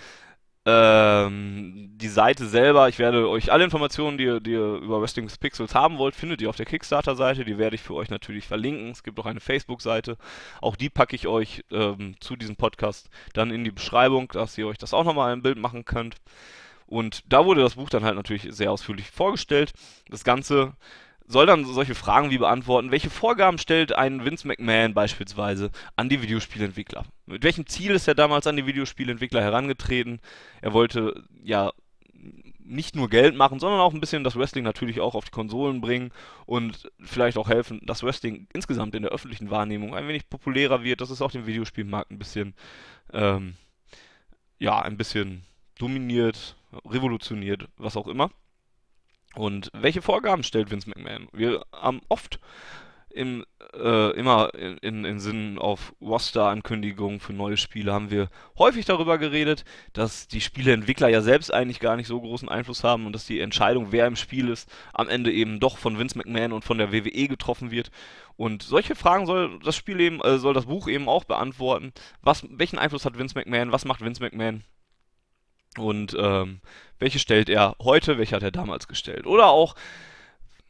Ähm, 0.65 1.91
die 1.95 2.07
Seite 2.07 2.47
selber, 2.47 2.87
ich 2.87 2.97
werde 2.97 3.27
euch 3.27 3.51
alle 3.51 3.65
Informationen, 3.65 4.17
die, 4.17 4.41
die 4.41 4.51
ihr 4.51 4.75
über 4.75 5.01
Wrestling 5.01 5.27
Pixels 5.27 5.75
haben 5.75 5.97
wollt, 5.97 6.15
findet 6.15 6.41
ihr 6.41 6.49
auf 6.49 6.55
der 6.55 6.65
Kickstarter-Seite. 6.65 7.43
Die 7.43 7.57
werde 7.57 7.75
ich 7.75 7.81
für 7.81 7.95
euch 7.95 8.09
natürlich 8.09 8.47
verlinken. 8.47 8.91
Es 8.91 9.03
gibt 9.03 9.19
auch 9.19 9.25
eine 9.25 9.41
Facebook-Seite. 9.41 10.17
Auch 10.61 10.77
die 10.77 10.89
packe 10.89 11.15
ich 11.15 11.27
euch 11.27 11.65
ähm, 11.69 12.15
zu 12.21 12.37
diesem 12.37 12.55
Podcast 12.55 13.09
dann 13.33 13.51
in 13.51 13.65
die 13.65 13.71
Beschreibung, 13.71 14.29
dass 14.29 14.57
ihr 14.57 14.67
euch 14.67 14.77
das 14.77 14.93
auch 14.93 15.03
nochmal 15.03 15.33
ein 15.33 15.41
Bild 15.41 15.57
machen 15.57 15.83
könnt. 15.83 16.15
Und 16.87 17.23
da 17.27 17.45
wurde 17.45 17.61
das 17.61 17.75
Buch 17.75 17.89
dann 17.89 18.05
halt 18.05 18.15
natürlich 18.15 18.47
sehr 18.49 18.71
ausführlich 18.71 19.11
vorgestellt. 19.11 19.73
Das 20.09 20.23
Ganze 20.23 20.73
soll 21.33 21.45
dann 21.45 21.65
solche 21.65 21.95
Fragen 21.95 22.31
wie 22.31 22.37
beantworten, 22.37 22.91
welche 22.91 23.09
Vorgaben 23.09 23.57
stellt 23.57 23.93
ein 23.93 24.23
Vince 24.23 24.47
McMahon 24.47 24.93
beispielsweise 24.93 25.71
an 25.95 26.07
die 26.07 26.21
Videospielentwickler? 26.21 27.03
Mit 27.25 27.43
welchem 27.43 27.67
Ziel 27.67 27.91
ist 27.91 28.07
er 28.07 28.15
damals 28.15 28.47
an 28.47 28.55
die 28.55 28.65
Videospielentwickler 28.65 29.41
herangetreten? 29.41 30.21
Er 30.61 30.73
wollte 30.73 31.23
ja 31.43 31.73
nicht 32.65 32.95
nur 32.95 33.09
Geld 33.09 33.35
machen, 33.35 33.59
sondern 33.59 33.81
auch 33.81 33.93
ein 33.93 33.99
bisschen 33.99 34.23
das 34.23 34.37
Wrestling 34.37 34.63
natürlich 34.63 35.01
auch 35.01 35.15
auf 35.15 35.25
die 35.25 35.31
Konsolen 35.31 35.81
bringen 35.81 36.11
und 36.45 36.89
vielleicht 37.01 37.37
auch 37.37 37.49
helfen, 37.49 37.81
dass 37.83 38.03
Wrestling 38.03 38.47
insgesamt 38.53 38.95
in 38.95 39.03
der 39.03 39.11
öffentlichen 39.11 39.49
Wahrnehmung 39.49 39.93
ein 39.93 40.07
wenig 40.07 40.29
populärer 40.29 40.83
wird, 40.83 41.01
dass 41.01 41.09
es 41.09 41.21
auch 41.21 41.31
den 41.31 41.45
Videospielmarkt 41.45 42.11
ein 42.11 42.19
bisschen, 42.19 42.55
ähm, 43.11 43.55
ja, 44.59 44.81
ein 44.81 44.97
bisschen 44.97 45.43
dominiert, 45.77 46.55
revolutioniert, 46.85 47.67
was 47.77 47.97
auch 47.97 48.07
immer. 48.07 48.31
Und 49.35 49.69
welche 49.73 50.01
Vorgaben 50.01 50.43
stellt 50.43 50.69
Vince 50.71 50.89
McMahon? 50.89 51.27
Wir 51.33 51.65
haben 51.73 52.01
oft 52.09 52.39
im, 53.13 53.45
äh, 53.73 54.11
immer 54.17 54.53
in, 54.55 54.77
in, 54.77 55.05
in 55.05 55.19
Sinn 55.19 55.59
auf 55.59 55.93
Roster-Ankündigungen 56.01 57.19
für 57.19 57.33
neue 57.33 57.57
Spiele 57.57 57.93
haben 57.93 58.09
wir 58.09 58.29
häufig 58.57 58.85
darüber 58.85 59.17
geredet, 59.17 59.65
dass 59.93 60.27
die 60.27 60.41
Spieleentwickler 60.41 61.09
ja 61.09 61.21
selbst 61.21 61.53
eigentlich 61.53 61.79
gar 61.79 61.95
nicht 61.95 62.07
so 62.07 62.19
großen 62.19 62.49
Einfluss 62.49 62.83
haben 62.83 63.05
und 63.05 63.13
dass 63.13 63.27
die 63.27 63.39
Entscheidung, 63.39 63.91
wer 63.91 64.07
im 64.07 64.15
Spiel 64.15 64.49
ist, 64.49 64.69
am 64.93 65.09
Ende 65.09 65.31
eben 65.31 65.59
doch 65.59 65.77
von 65.77 65.99
Vince 65.99 66.17
McMahon 66.17 66.53
und 66.53 66.65
von 66.65 66.79
der 66.79 66.91
WWE 66.91 67.27
getroffen 67.27 67.71
wird. 67.71 67.91
Und 68.35 68.63
solche 68.63 68.95
Fragen 68.95 69.27
soll 69.27 69.59
das 69.59 69.75
Spiel 69.75 69.99
eben, 69.99 70.19
äh, 70.21 70.39
soll 70.39 70.55
das 70.55 70.65
Buch 70.65 70.87
eben 70.87 71.07
auch 71.07 71.23
beantworten. 71.23 71.93
Was, 72.21 72.43
welchen 72.49 72.79
Einfluss 72.79 73.05
hat 73.05 73.17
Vince 73.17 73.37
McMahon? 73.37 73.71
Was 73.71 73.85
macht 73.85 74.01
Vince 74.01 74.23
McMahon? 74.23 74.63
Und 75.79 76.15
ähm, 76.19 76.59
welche 76.99 77.19
stellt 77.19 77.49
er 77.49 77.75
heute? 77.81 78.17
Welche 78.17 78.35
hat 78.35 78.43
er 78.43 78.51
damals 78.51 78.87
gestellt? 78.87 79.25
Oder 79.25 79.47
auch 79.47 79.75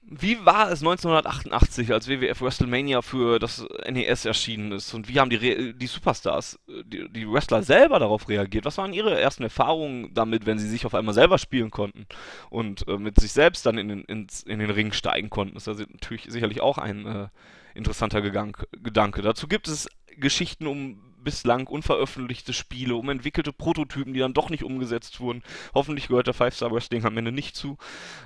wie 0.05 0.45
war 0.45 0.69
es 0.69 0.81
1988, 0.81 1.91
als 1.93 2.07
WWF 2.07 2.41
WrestleMania 2.41 3.01
für 3.01 3.39
das 3.39 3.65
NES 3.89 4.25
erschienen 4.25 4.73
ist? 4.73 4.93
Und 4.93 5.07
wie 5.07 5.19
haben 5.19 5.29
die, 5.29 5.73
die 5.73 5.87
Superstars, 5.87 6.59
die, 6.67 7.07
die, 7.09 7.29
Wrestler 7.29 7.63
selber 7.63 7.99
darauf 7.99 8.27
reagiert? 8.27 8.65
Was 8.65 8.77
waren 8.77 8.93
ihre 8.93 9.19
ersten 9.19 9.43
Erfahrungen 9.43 10.13
damit, 10.13 10.45
wenn 10.45 10.59
sie 10.59 10.69
sich 10.69 10.85
auf 10.85 10.93
einmal 10.93 11.13
selber 11.13 11.37
spielen 11.37 11.71
konnten 11.71 12.05
und 12.49 12.87
äh, 12.87 12.97
mit 12.97 13.19
sich 13.19 13.31
selbst 13.31 13.65
dann 13.65 13.77
in 13.77 13.87
den, 13.87 14.03
ins, 14.03 14.43
in 14.43 14.59
den 14.59 14.69
Ring 14.69 14.91
steigen 14.91 15.29
konnten? 15.29 15.55
Das 15.55 15.67
ist 15.67 15.79
natürlich 15.79 16.25
sicherlich 16.29 16.61
auch 16.61 16.77
ein 16.77 17.05
äh, 17.05 17.27
interessanter 17.73 18.21
Gedanke. 18.21 19.21
Dazu 19.21 19.47
gibt 19.47 19.67
es 19.67 19.87
Geschichten 20.17 20.67
um 20.67 21.12
bislang 21.23 21.67
unveröffentlichte 21.67 22.53
Spiele, 22.53 22.95
um 22.95 23.09
entwickelte 23.09 23.53
Prototypen, 23.53 24.13
die 24.13 24.19
dann 24.19 24.33
doch 24.33 24.49
nicht 24.49 24.63
umgesetzt 24.63 25.19
wurden. 25.19 25.43
Hoffentlich 25.73 26.07
gehört 26.07 26.27
der 26.27 26.33
Five 26.33 26.55
Star 26.55 26.71
Wrestling 26.71 27.05
am 27.05 27.17
Ende 27.17 27.31
nicht 27.31 27.55
zu. 27.55 27.77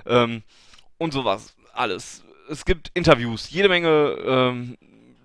Ähm, 0.06 0.44
und 0.98 1.14
sowas 1.14 1.56
alles. 1.74 2.24
Es 2.50 2.66
gibt 2.66 2.92
Interviews, 2.94 3.50
jede 3.50 3.70
Menge 3.70 4.16
ähm, 4.26 4.78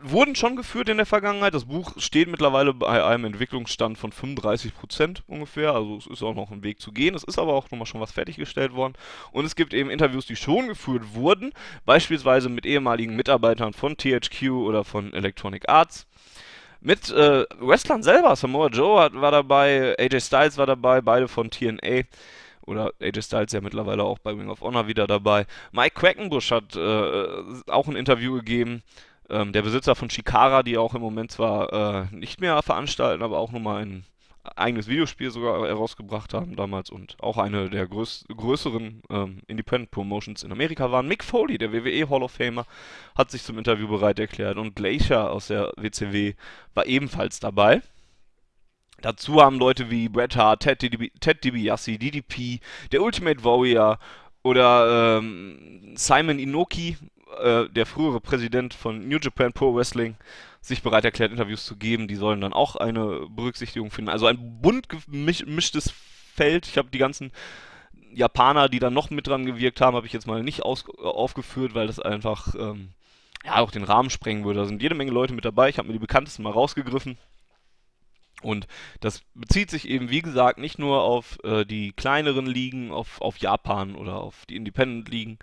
wurden 0.03 0.35
schon 0.35 0.57
geführt 0.57 0.89
in 0.89 0.97
der 0.97 1.07
Vergangenheit. 1.07 1.55
Das 1.55 1.67
Buch 1.67 1.93
steht 1.97 2.29
mittlerweile 2.29 2.75
bei 2.75 3.05
einem 3.05 3.25
Entwicklungsstand 3.25 3.99
von 3.99 4.13
35% 4.13 5.23
ungefähr. 5.27 5.75
Also 5.75 5.97
es 5.97 6.07
ist 6.07 6.23
auch 6.23 6.35
noch 6.35 6.51
ein 6.51 6.63
Weg 6.63 6.81
zu 6.81 6.93
gehen. 6.93 7.15
Es 7.15 7.25
ist 7.25 7.39
aber 7.39 7.55
auch 7.55 7.71
nochmal 7.71 7.87
schon 7.87 8.01
was 8.01 8.13
fertiggestellt 8.13 8.75
worden. 8.75 8.95
Und 9.31 9.45
es 9.45 9.57
gibt 9.57 9.75
eben 9.75 9.91
Interviews, 9.91 10.27
die 10.27 10.37
schon 10.37 10.69
geführt 10.69 11.15
wurden. 11.15 11.53
Beispielsweise 11.85 12.49
mit 12.49 12.67
ehemaligen 12.67 13.17
Mitarbeitern 13.17 13.73
von 13.73 13.97
THQ 13.97 14.51
oder 14.51 14.85
von 14.85 15.13
Electronic 15.13 15.69
Arts. 15.69 16.07
Mit 16.85 17.11
äh, 17.11 17.47
Wrestlern 17.61 18.03
selber. 18.03 18.35
Samoa 18.35 18.67
Joe 18.67 19.01
hat, 19.01 19.15
war 19.15 19.31
dabei, 19.31 19.95
AJ 19.99 20.21
Styles 20.21 20.59
war 20.59 20.67
dabei, 20.67 21.01
beide 21.01 21.29
von 21.29 21.49
TNA 21.49 22.03
oder 22.63 22.93
AJ 23.01 23.23
Styles 23.23 23.53
ja 23.53 23.61
mittlerweile 23.61 24.03
auch 24.03 24.19
bei 24.19 24.33
Ring 24.33 24.51
of 24.51 24.61
Honor 24.61 24.89
wieder 24.89 25.07
dabei. 25.07 25.47
Mike 25.71 25.95
Quackenbush 25.95 26.51
hat 26.51 26.75
äh, 26.75 27.27
auch 27.69 27.87
ein 27.87 27.97
Interview 27.97 28.35
gegeben. 28.35 28.83
Ähm, 29.31 29.53
der 29.53 29.63
Besitzer 29.63 29.95
von 29.95 30.11
Shikara, 30.11 30.65
die 30.65 30.77
auch 30.77 30.95
im 30.95 31.01
Moment 31.01 31.31
zwar 31.31 31.73
äh, 32.11 32.15
nicht 32.15 32.41
mehr 32.41 32.61
veranstalten, 32.63 33.23
aber 33.23 33.39
auch 33.39 33.53
nochmal 33.53 33.83
ein 33.83 34.05
eigenes 34.57 34.89
Videospiel 34.89 35.31
sogar 35.31 35.67
herausgebracht 35.67 36.35
haben 36.35 36.57
damals 36.57 36.91
und 36.91 37.17
auch 37.21 37.39
eine 37.39 37.71
der 37.71 37.87
größ 37.87 38.25
größeren 38.35 39.03
ähm, 39.09 39.43
Independent 39.47 39.91
Promotions 39.91 40.43
in 40.43 40.53
Amerika 40.53 40.91
waren. 40.91 41.07
Mick 41.07 41.23
Foley, 41.23 41.59
der 41.59 41.73
WWE 41.73 42.11
Hall 42.11 42.23
of 42.23 42.33
Famer, 42.33 42.67
hat 43.17 43.31
sich 43.31 43.45
zum 43.45 43.59
Interview 43.59 43.89
bereit 43.89 44.19
erklärt 44.19 44.59
und 44.59 44.75
Glacier 44.75 45.31
aus 45.31 45.47
der 45.47 45.73
WCW 45.77 46.35
war 46.75 46.87
ebenfalls 46.87 47.39
dabei. 47.39 47.83
Dazu 49.01 49.41
haben 49.41 49.59
Leute 49.59 49.91
wie 49.91 50.09
Bret 50.09 50.37
Hart, 50.37 50.63
Ted, 50.63 50.83
DiBi 50.83 51.11
Ted 51.21 51.43
DiBiase, 51.43 51.99
DDP, 51.99 52.61
der 52.93 53.03
Ultimate 53.03 53.43
Warrior 53.45 53.99
oder 54.43 55.19
ähm, 55.19 55.95
Simon 55.97 56.39
Inoki, 56.39 56.97
äh, 57.41 57.69
der 57.69 57.87
frühere 57.87 58.21
Präsident 58.21 58.75
von 58.75 59.09
New 59.09 59.19
Japan 59.21 59.53
Pro 59.53 59.75
Wrestling, 59.75 60.17
sich 60.61 60.83
bereit 60.83 61.05
erklärt, 61.05 61.33
Interviews 61.33 61.65
zu 61.65 61.77
geben. 61.77 62.09
Die 62.09 62.15
sollen 62.15 62.41
dann 62.41 62.53
auch 62.53 62.77
eine 62.77 63.27
Berücksichtigung 63.29 63.91
finden. 63.91 64.11
Also 64.11 64.27
ein 64.27 64.61
bunt 64.61 64.89
gemischtes 64.89 65.93
Feld. 66.35 66.67
Ich 66.67 66.79
habe 66.79 66.91
die 66.91 66.99
ganzen 66.99 67.33
Japaner, 68.15 68.69
die 68.69 68.79
dann 68.79 68.95
noch 68.95 69.11
mit 69.11 69.27
dran 69.27 69.47
gewirkt 69.47 69.81
haben, 69.81 69.97
habe 69.97 70.07
ich 70.07 70.13
jetzt 70.13 70.27
mal 70.27 70.43
nicht 70.43 70.63
aufgeführt, 70.63 71.75
weil 71.75 71.87
das 71.87 71.99
einfach 71.99 72.55
ähm, 72.55 72.91
ja 73.45 73.57
auch 73.57 73.71
den 73.71 73.85
Rahmen 73.85 74.11
sprengen 74.11 74.45
würde. 74.45 74.61
Da 74.61 74.67
sind 74.67 74.83
jede 74.83 74.95
Menge 74.95 75.11
Leute 75.11 75.35
mit 75.35 75.45
dabei. 75.45 75.69
Ich 75.69 75.79
habe 75.79 75.89
mir 75.89 75.95
die 75.95 75.99
bekanntesten 75.99 76.43
mal 76.43 76.53
rausgegriffen. 76.53 77.19
Und 78.43 78.67
das 79.01 79.23
bezieht 79.35 79.71
sich 79.71 79.89
eben, 79.89 80.11
wie 80.11 80.21
gesagt, 80.21 80.59
nicht 80.59 80.79
nur 80.79 81.03
auf 81.03 81.39
äh, 81.45 81.65
die 81.65 81.93
kleineren 81.93 82.47
Ligen, 82.47 82.91
auf, 82.91 83.21
auf 83.21 83.39
Japan 83.39 83.95
oder 83.95 84.17
auf 84.17 84.47
die 84.47 84.57
Independent-Ligen 84.57 85.39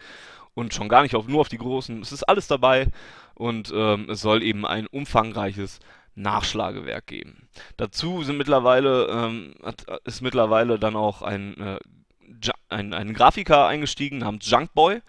und 0.59 0.73
schon 0.73 0.89
gar 0.89 1.01
nicht 1.03 1.15
auf, 1.15 1.27
nur 1.27 1.41
auf 1.41 1.49
die 1.49 1.57
großen. 1.57 2.01
Es 2.01 2.11
ist 2.11 2.23
alles 2.23 2.47
dabei 2.47 2.87
und 3.33 3.71
ähm, 3.73 4.09
es 4.09 4.21
soll 4.21 4.43
eben 4.43 4.65
ein 4.65 4.87
umfangreiches 4.87 5.79
Nachschlagewerk 6.15 7.07
geben. 7.07 7.47
Dazu 7.77 8.23
sind 8.23 8.37
mittlerweile, 8.37 9.07
ähm, 9.07 9.55
hat, 9.63 9.85
ist 10.03 10.21
mittlerweile 10.21 10.77
dann 10.77 10.95
auch 10.95 11.21
ein, 11.21 11.57
äh, 11.59 11.79
ein, 12.67 12.93
ein 12.93 13.13
Grafiker 13.13 13.67
eingestiegen 13.67 14.19
namens 14.19 14.49
Junkboy 14.49 15.01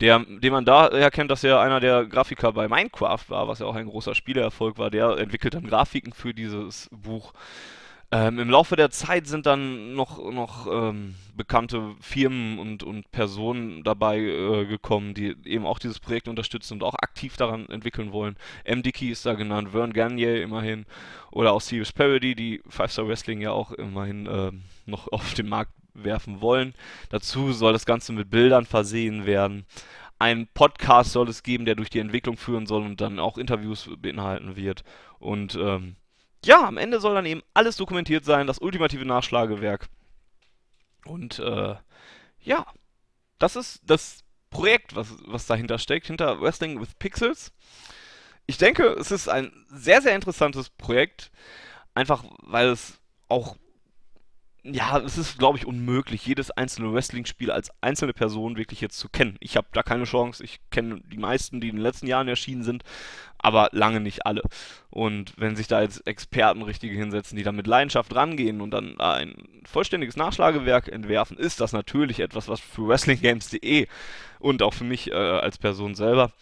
der, 0.00 0.18
den 0.18 0.52
man 0.52 0.64
daher 0.64 1.10
kennt, 1.10 1.30
dass 1.30 1.44
er 1.44 1.60
einer 1.60 1.80
der 1.80 2.04
Grafiker 2.04 2.52
bei 2.52 2.68
Minecraft 2.68 3.24
war, 3.28 3.48
was 3.48 3.60
ja 3.60 3.66
auch 3.66 3.76
ein 3.76 3.86
großer 3.86 4.14
Spielerfolg 4.14 4.76
war, 4.76 4.90
der 4.90 5.18
entwickelt 5.18 5.54
dann 5.54 5.66
Grafiken 5.66 6.12
für 6.12 6.34
dieses 6.34 6.88
Buch. 6.90 7.32
Ähm, 8.14 8.38
Im 8.38 8.48
Laufe 8.48 8.76
der 8.76 8.90
Zeit 8.90 9.26
sind 9.26 9.44
dann 9.44 9.94
noch, 9.94 10.22
noch 10.30 10.68
ähm, 10.70 11.16
bekannte 11.36 11.96
Firmen 12.00 12.60
und, 12.60 12.84
und 12.84 13.10
Personen 13.10 13.82
dabei 13.82 14.20
äh, 14.20 14.66
gekommen, 14.66 15.14
die 15.14 15.34
eben 15.44 15.66
auch 15.66 15.80
dieses 15.80 15.98
Projekt 15.98 16.28
unterstützen 16.28 16.74
und 16.74 16.84
auch 16.84 16.94
aktiv 16.94 17.36
daran 17.36 17.68
entwickeln 17.70 18.12
wollen. 18.12 18.36
MDK 18.64 19.10
ist 19.10 19.26
da 19.26 19.34
genannt, 19.34 19.70
Vern 19.72 19.92
Gagne 19.92 20.36
immerhin 20.36 20.86
oder 21.32 21.52
auch 21.52 21.60
Serious 21.60 21.90
Parody, 21.90 22.36
die 22.36 22.62
Five 22.68 22.92
Star 22.92 23.08
Wrestling 23.08 23.40
ja 23.40 23.50
auch 23.50 23.72
immerhin 23.72 24.26
äh, 24.26 24.52
noch 24.86 25.10
auf 25.10 25.34
dem 25.34 25.48
Markt 25.48 25.72
werfen 25.92 26.40
wollen. 26.40 26.72
Dazu 27.08 27.52
soll 27.52 27.72
das 27.72 27.84
Ganze 27.84 28.12
mit 28.12 28.30
Bildern 28.30 28.64
versehen 28.64 29.26
werden. 29.26 29.66
Ein 30.20 30.46
Podcast 30.54 31.10
soll 31.10 31.28
es 31.28 31.42
geben, 31.42 31.64
der 31.64 31.74
durch 31.74 31.90
die 31.90 31.98
Entwicklung 31.98 32.36
führen 32.36 32.66
soll 32.66 32.82
und 32.82 33.00
dann 33.00 33.18
auch 33.18 33.38
Interviews 33.38 33.90
beinhalten 33.98 34.54
wird. 34.54 34.84
Und 35.18 35.56
ähm, 35.60 35.96
ja, 36.44 36.66
am 36.66 36.78
Ende 36.78 37.00
soll 37.00 37.14
dann 37.14 37.26
eben 37.26 37.42
alles 37.54 37.76
dokumentiert 37.76 38.24
sein, 38.24 38.46
das 38.46 38.58
ultimative 38.58 39.04
Nachschlagewerk. 39.04 39.88
Und 41.04 41.38
äh, 41.38 41.74
ja, 42.40 42.66
das 43.38 43.56
ist 43.56 43.80
das 43.84 44.24
Projekt, 44.50 44.94
was, 44.94 45.08
was 45.26 45.46
dahinter 45.46 45.78
steckt, 45.78 46.06
hinter 46.06 46.40
Wrestling 46.40 46.80
with 46.80 46.94
Pixels. 46.98 47.52
Ich 48.46 48.58
denke, 48.58 48.84
es 48.84 49.10
ist 49.10 49.28
ein 49.28 49.52
sehr, 49.68 50.02
sehr 50.02 50.14
interessantes 50.14 50.70
Projekt, 50.70 51.30
einfach 51.94 52.24
weil 52.42 52.68
es 52.68 52.98
auch 53.28 53.56
ja, 54.64 54.98
es 54.98 55.18
ist, 55.18 55.38
glaube 55.38 55.58
ich, 55.58 55.66
unmöglich, 55.66 56.26
jedes 56.26 56.50
einzelne 56.50 56.92
Wrestling-Spiel 56.92 57.50
als 57.50 57.70
einzelne 57.82 58.14
Person 58.14 58.56
wirklich 58.56 58.80
jetzt 58.80 58.98
zu 58.98 59.10
kennen. 59.10 59.36
Ich 59.40 59.58
habe 59.58 59.66
da 59.72 59.82
keine 59.82 60.04
Chance. 60.04 60.42
Ich 60.42 60.58
kenne 60.70 61.02
die 61.04 61.18
meisten, 61.18 61.60
die 61.60 61.68
in 61.68 61.76
den 61.76 61.82
letzten 61.82 62.06
Jahren 62.06 62.28
erschienen 62.28 62.62
sind, 62.62 62.82
aber 63.36 63.68
lange 63.72 64.00
nicht 64.00 64.24
alle. 64.24 64.42
Und 64.88 65.34
wenn 65.36 65.54
sich 65.54 65.66
da 65.66 65.82
jetzt 65.82 66.06
Experten 66.06 66.62
richtige 66.62 66.96
hinsetzen, 66.96 67.36
die 67.36 67.42
da 67.42 67.52
mit 67.52 67.66
Leidenschaft 67.66 68.14
rangehen 68.14 68.62
und 68.62 68.70
dann 68.70 68.98
ein 69.00 69.34
vollständiges 69.66 70.16
Nachschlagewerk 70.16 70.88
entwerfen, 70.88 71.36
ist 71.36 71.60
das 71.60 71.74
natürlich 71.74 72.20
etwas, 72.20 72.48
was 72.48 72.60
für 72.60 72.88
WrestlingGames.de 72.88 73.86
und 74.38 74.62
auch 74.62 74.72
für 74.72 74.84
mich 74.84 75.10
äh, 75.10 75.14
als 75.14 75.58
Person 75.58 75.94
selber 75.94 76.32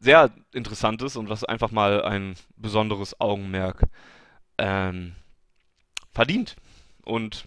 sehr 0.00 0.30
interessant 0.52 1.00
ist 1.00 1.16
und 1.16 1.30
was 1.30 1.44
einfach 1.44 1.70
mal 1.70 2.02
ein 2.04 2.34
besonderes 2.56 3.18
Augenmerk 3.22 3.84
ähm, 4.58 5.14
verdient. 6.12 6.56
Und 7.04 7.46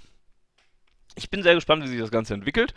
ich 1.18 1.30
bin 1.30 1.44
sehr 1.44 1.56
gespannt, 1.56 1.84
wie 1.84 1.88
sich 1.88 2.00
das 2.00 2.12
Ganze 2.12 2.34
entwickelt. 2.34 2.74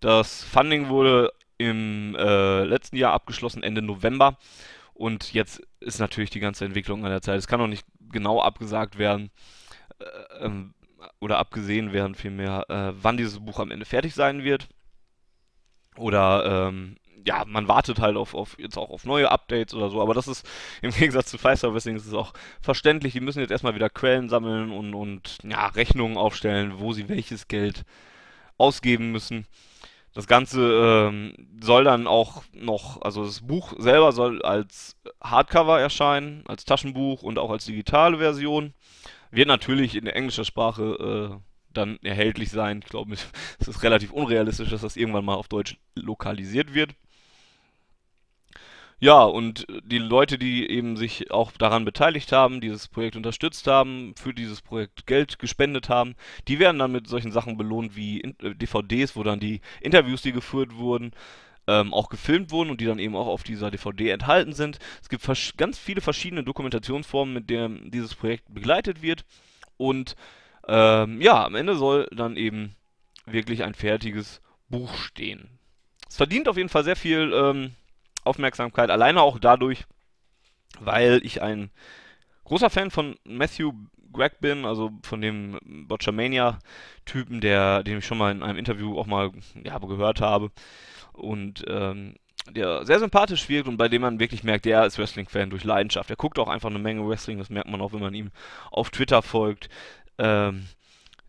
Das 0.00 0.44
Funding 0.44 0.88
wurde 0.88 1.32
im 1.56 2.14
äh, 2.16 2.64
letzten 2.64 2.96
Jahr 2.96 3.12
abgeschlossen, 3.12 3.62
Ende 3.62 3.82
November. 3.82 4.38
Und 4.94 5.32
jetzt 5.32 5.60
ist 5.80 5.98
natürlich 5.98 6.30
die 6.30 6.40
ganze 6.40 6.64
Entwicklung 6.64 7.04
an 7.04 7.10
der 7.10 7.22
Zeit. 7.22 7.38
Es 7.38 7.46
kann 7.46 7.60
noch 7.60 7.66
nicht 7.66 7.86
genau 8.12 8.40
abgesagt 8.40 8.98
werden 8.98 9.30
äh, 9.98 10.44
ähm, 10.44 10.74
oder 11.20 11.38
abgesehen 11.38 11.92
werden, 11.92 12.14
vielmehr, 12.14 12.64
äh, 12.68 12.92
wann 13.00 13.16
dieses 13.16 13.40
Buch 13.40 13.58
am 13.58 13.70
Ende 13.70 13.86
fertig 13.86 14.14
sein 14.14 14.44
wird. 14.44 14.68
Oder 15.96 16.68
ähm, 16.68 16.96
ja, 17.28 17.44
man 17.46 17.68
wartet 17.68 18.00
halt 18.00 18.16
auf, 18.16 18.34
auf 18.34 18.58
jetzt 18.58 18.78
auch 18.78 18.88
auf 18.88 19.04
neue 19.04 19.30
Updates 19.30 19.74
oder 19.74 19.90
so, 19.90 20.00
aber 20.00 20.14
das 20.14 20.28
ist 20.28 20.48
im 20.82 20.90
Gegensatz 20.90 21.30
zu 21.30 21.36
Five 21.36 21.60
Servicing 21.60 21.94
ist 21.94 22.06
es 22.06 22.14
auch 22.14 22.32
verständlich. 22.62 23.12
Die 23.12 23.20
müssen 23.20 23.40
jetzt 23.40 23.50
erstmal 23.50 23.74
wieder 23.74 23.90
Quellen 23.90 24.30
sammeln 24.30 24.72
und, 24.72 24.94
und 24.94 25.38
ja, 25.44 25.66
Rechnungen 25.66 26.16
aufstellen, 26.16 26.74
wo 26.78 26.94
sie 26.94 27.08
welches 27.08 27.46
Geld 27.46 27.84
ausgeben 28.56 29.12
müssen. 29.12 29.46
Das 30.14 30.26
Ganze 30.26 31.10
ähm, 31.10 31.34
soll 31.60 31.84
dann 31.84 32.06
auch 32.06 32.42
noch, 32.52 33.02
also 33.02 33.24
das 33.24 33.42
Buch 33.42 33.74
selber 33.78 34.12
soll 34.12 34.42
als 34.42 34.96
Hardcover 35.22 35.78
erscheinen, 35.78 36.44
als 36.48 36.64
Taschenbuch 36.64 37.22
und 37.22 37.38
auch 37.38 37.50
als 37.50 37.66
digitale 37.66 38.18
Version. 38.18 38.72
Wird 39.30 39.48
natürlich 39.48 39.94
in 39.94 40.06
der 40.06 40.16
englischen 40.16 40.46
Sprache 40.46 41.36
äh, 41.36 41.48
dann 41.74 41.98
erhältlich 42.02 42.50
sein. 42.50 42.80
Ich 42.82 42.90
glaube, 42.90 43.12
es 43.58 43.68
ist 43.68 43.82
relativ 43.82 44.12
unrealistisch, 44.12 44.70
dass 44.70 44.80
das 44.80 44.96
irgendwann 44.96 45.26
mal 45.26 45.34
auf 45.34 45.48
Deutsch 45.48 45.76
lokalisiert 45.94 46.72
wird. 46.72 46.94
Ja, 49.00 49.22
und 49.22 49.64
die 49.84 49.98
Leute, 49.98 50.38
die 50.38 50.68
eben 50.68 50.96
sich 50.96 51.30
auch 51.30 51.52
daran 51.52 51.84
beteiligt 51.84 52.32
haben, 52.32 52.60
dieses 52.60 52.88
Projekt 52.88 53.14
unterstützt 53.14 53.68
haben, 53.68 54.12
für 54.16 54.34
dieses 54.34 54.60
Projekt 54.60 55.06
Geld 55.06 55.38
gespendet 55.38 55.88
haben, 55.88 56.16
die 56.48 56.58
werden 56.58 56.80
dann 56.80 56.90
mit 56.90 57.06
solchen 57.06 57.30
Sachen 57.30 57.56
belohnt 57.56 57.94
wie 57.94 58.22
äh, 58.22 58.54
DVDs, 58.56 59.14
wo 59.14 59.22
dann 59.22 59.38
die 59.38 59.60
Interviews, 59.80 60.22
die 60.22 60.32
geführt 60.32 60.74
wurden, 60.74 61.12
ähm, 61.68 61.94
auch 61.94 62.08
gefilmt 62.08 62.50
wurden 62.50 62.70
und 62.70 62.80
die 62.80 62.86
dann 62.86 62.98
eben 62.98 63.14
auch 63.14 63.28
auf 63.28 63.44
dieser 63.44 63.70
DVD 63.70 64.10
enthalten 64.10 64.52
sind. 64.52 64.80
Es 65.00 65.08
gibt 65.08 65.24
ganz 65.56 65.78
viele 65.78 66.00
verschiedene 66.00 66.42
Dokumentationsformen, 66.42 67.32
mit 67.32 67.50
denen 67.50 67.92
dieses 67.92 68.16
Projekt 68.16 68.52
begleitet 68.52 69.00
wird. 69.00 69.24
Und 69.76 70.16
ähm, 70.66 71.20
ja, 71.20 71.44
am 71.44 71.54
Ende 71.54 71.76
soll 71.76 72.08
dann 72.10 72.36
eben 72.36 72.74
wirklich 73.26 73.62
ein 73.62 73.74
fertiges 73.74 74.40
Buch 74.68 74.92
stehen. 74.94 75.48
Es 76.08 76.16
verdient 76.16 76.48
auf 76.48 76.56
jeden 76.56 76.68
Fall 76.68 76.82
sehr 76.82 76.96
viel 76.96 77.32
ähm, 77.32 77.74
Aufmerksamkeit, 78.28 78.90
alleine 78.90 79.22
auch 79.22 79.38
dadurch, 79.38 79.84
weil 80.80 81.20
ich 81.24 81.42
ein 81.42 81.70
großer 82.44 82.70
Fan 82.70 82.90
von 82.90 83.16
Matthew 83.24 83.72
Greg 84.12 84.40
bin, 84.40 84.64
also 84.64 84.90
von 85.02 85.20
dem 85.20 85.58
Botchamania-Typen, 85.86 87.40
den 87.40 87.98
ich 87.98 88.06
schon 88.06 88.18
mal 88.18 88.32
in 88.32 88.42
einem 88.42 88.58
Interview 88.58 88.98
auch 88.98 89.06
mal 89.06 89.30
ja, 89.62 89.78
gehört 89.78 90.20
habe. 90.20 90.50
Und 91.12 91.64
ähm, 91.68 92.14
der 92.50 92.86
sehr 92.86 92.98
sympathisch 92.98 93.48
wirkt 93.48 93.68
und 93.68 93.76
bei 93.76 93.88
dem 93.88 94.02
man 94.02 94.20
wirklich 94.20 94.44
merkt, 94.44 94.64
der 94.64 94.86
ist 94.86 94.98
Wrestling-Fan 94.98 95.50
durch 95.50 95.64
Leidenschaft. 95.64 96.08
Er 96.08 96.16
guckt 96.16 96.38
auch 96.38 96.48
einfach 96.48 96.70
eine 96.70 96.78
Menge 96.78 97.06
Wrestling, 97.06 97.38
das 97.38 97.50
merkt 97.50 97.68
man 97.68 97.80
auch, 97.80 97.92
wenn 97.92 98.00
man 98.00 98.14
ihm 98.14 98.30
auf 98.70 98.90
Twitter 98.90 99.22
folgt. 99.22 99.68
Ähm, 100.18 100.66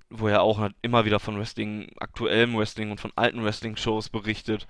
wo 0.09 0.27
er 0.27 0.41
auch 0.41 0.69
immer 0.81 1.05
wieder 1.05 1.19
von 1.19 1.37
Wrestling, 1.37 1.91
aktuellem 1.99 2.57
Wrestling 2.57 2.89
und 2.91 2.99
von 2.99 3.11
alten 3.15 3.43
Wrestling-Shows 3.43 4.09
berichtet. 4.09 4.67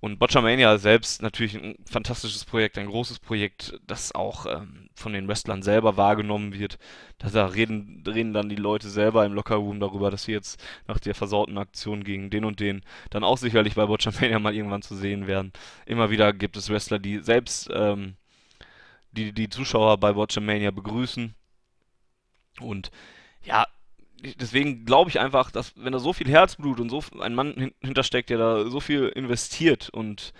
Und 0.00 0.18
Botchamania 0.18 0.78
selbst 0.78 1.20
natürlich 1.20 1.54
ein 1.54 1.76
fantastisches 1.84 2.46
Projekt, 2.46 2.78
ein 2.78 2.86
großes 2.86 3.18
Projekt, 3.18 3.78
das 3.86 4.14
auch 4.14 4.46
ähm, 4.46 4.88
von 4.94 5.12
den 5.12 5.28
Wrestlern 5.28 5.62
selber 5.62 5.98
wahrgenommen 5.98 6.54
wird. 6.54 6.78
Da 7.18 7.46
reden, 7.46 8.02
reden 8.06 8.32
dann 8.32 8.48
die 8.48 8.56
Leute 8.56 8.88
selber 8.88 9.26
im 9.26 9.34
Lockerroom 9.34 9.78
darüber, 9.78 10.10
dass 10.10 10.24
sie 10.24 10.32
jetzt 10.32 10.62
nach 10.88 10.98
der 10.98 11.14
versauten 11.14 11.58
Aktion 11.58 12.02
gegen 12.02 12.30
den 12.30 12.46
und 12.46 12.60
den 12.60 12.82
dann 13.10 13.24
auch 13.24 13.36
sicherlich 13.36 13.74
bei 13.74 13.84
Botchamania 13.84 14.38
mal 14.38 14.54
irgendwann 14.54 14.80
zu 14.80 14.96
sehen 14.96 15.26
werden. 15.26 15.52
Immer 15.84 16.10
wieder 16.10 16.32
gibt 16.32 16.56
es 16.56 16.70
Wrestler, 16.70 16.98
die 16.98 17.18
selbst 17.18 17.68
ähm, 17.70 18.14
die, 19.12 19.32
die 19.32 19.50
Zuschauer 19.50 19.98
bei 19.98 20.14
Botchamania 20.14 20.70
begrüßen. 20.70 21.34
Und 22.60 22.90
deswegen 24.40 24.84
glaube 24.84 25.10
ich 25.10 25.20
einfach, 25.20 25.50
dass 25.50 25.72
wenn 25.76 25.92
da 25.92 25.98
so 25.98 26.12
viel 26.12 26.28
Herzblut 26.28 26.80
und 26.80 26.90
so 26.90 27.02
ein 27.20 27.34
Mann 27.34 27.72
hintersteckt, 27.80 28.30
der 28.30 28.38
da 28.38 28.70
so 28.70 28.80
viel 28.80 29.08
investiert 29.08 29.90
und 29.90 30.32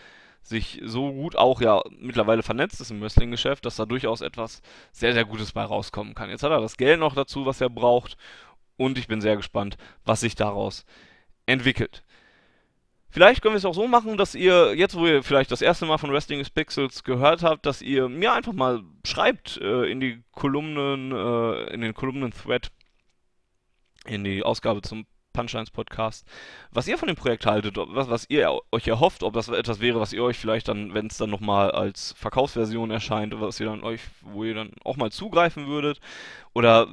sich 0.43 0.81
so 0.85 1.13
gut 1.13 1.37
auch 1.37 1.61
ja 1.61 1.83
mittlerweile 1.99 2.43
vernetzt 2.43 2.81
ist 2.81 2.91
im 2.91 3.01
Wrestling-Geschäft, 3.01 3.65
dass 3.65 3.77
da 3.77 3.87
durchaus 3.87 4.21
etwas 4.21 4.63
sehr, 4.93 5.13
sehr 5.13 5.25
Gutes 5.25 5.53
bei 5.53 5.63
rauskommen 5.63 6.15
kann. 6.15 6.31
Jetzt 6.31 6.43
hat 6.43 6.51
er 6.51 6.61
das 6.61 6.77
Geld 6.77 6.99
noch 6.99 7.15
dazu, 7.15 7.47
was 7.47 7.61
er 7.61 7.71
braucht 7.71 8.17
und 8.77 8.99
ich 8.99 9.07
bin 9.07 9.21
sehr 9.21 9.37
gespannt, 9.37 9.77
was 10.05 10.21
sich 10.21 10.35
daraus 10.35 10.85
entwickelt. 11.47 12.03
Vielleicht 13.13 13.43
können 13.43 13.55
wir 13.55 13.59
es 13.59 13.65
auch 13.65 13.75
so 13.75 13.89
machen, 13.89 14.17
dass 14.17 14.37
ihr, 14.37 14.75
jetzt 14.75 14.97
wo 14.97 15.05
ihr 15.05 15.25
vielleicht 15.25 15.51
das 15.51 15.63
erste 15.63 15.85
Mal 15.85 15.99
von 15.99 16.13
Wrestling 16.13 16.39
is 16.39 16.49
Pixels 16.49 17.03
gehört 17.03 17.43
habt, 17.43 17.67
dass 17.67 17.83
ihr 17.83 18.09
mir 18.09 18.33
einfach 18.33 18.53
mal 18.53 18.83
schreibt 19.05 19.57
äh, 19.61 19.91
in 19.91 19.99
die 19.99 20.23
Kolumnen, 20.31 21.11
äh, 21.11 21.75
in 21.75 21.81
den 21.81 21.93
Kolumnen-Thread, 21.93 22.71
in 24.07 24.25
die 24.25 24.43
Ausgabe 24.43 24.83
zum 24.83 25.07
Punchlines 25.33 25.71
Podcast, 25.71 26.27
was 26.73 26.89
ihr 26.89 26.99
von 26.99 27.07
dem 27.07 27.17
Projekt 27.17 27.47
haltet, 27.47 27.77
was, 27.77 28.11
was 28.11 28.27
ihr 28.29 28.59
euch 28.73 28.89
erhofft, 28.89 29.23
ob 29.23 29.35
das 29.35 29.49
etwas 29.49 29.81
wäre, 29.81 30.01
was 30.01 30.13
ihr 30.13 30.25
euch 30.25 30.39
vielleicht 30.39 30.69
dann, 30.69 30.93
wenn 30.95 31.07
es 31.07 31.19
dann 31.19 31.31
nochmal 31.31 31.71
als 31.71 32.13
Verkaufsversion 32.19 32.91
erscheint, 32.91 33.39
was 33.41 33.61
ihr 33.61 33.67
dann 33.67 33.85
euch, 33.85 34.01
wo 34.23 34.45
ihr 34.45 34.55
dann 34.55 34.73
auch 34.85 34.97
mal 34.97 35.13
zugreifen 35.13 35.67
würdet, 35.67 36.01
oder 36.53 36.89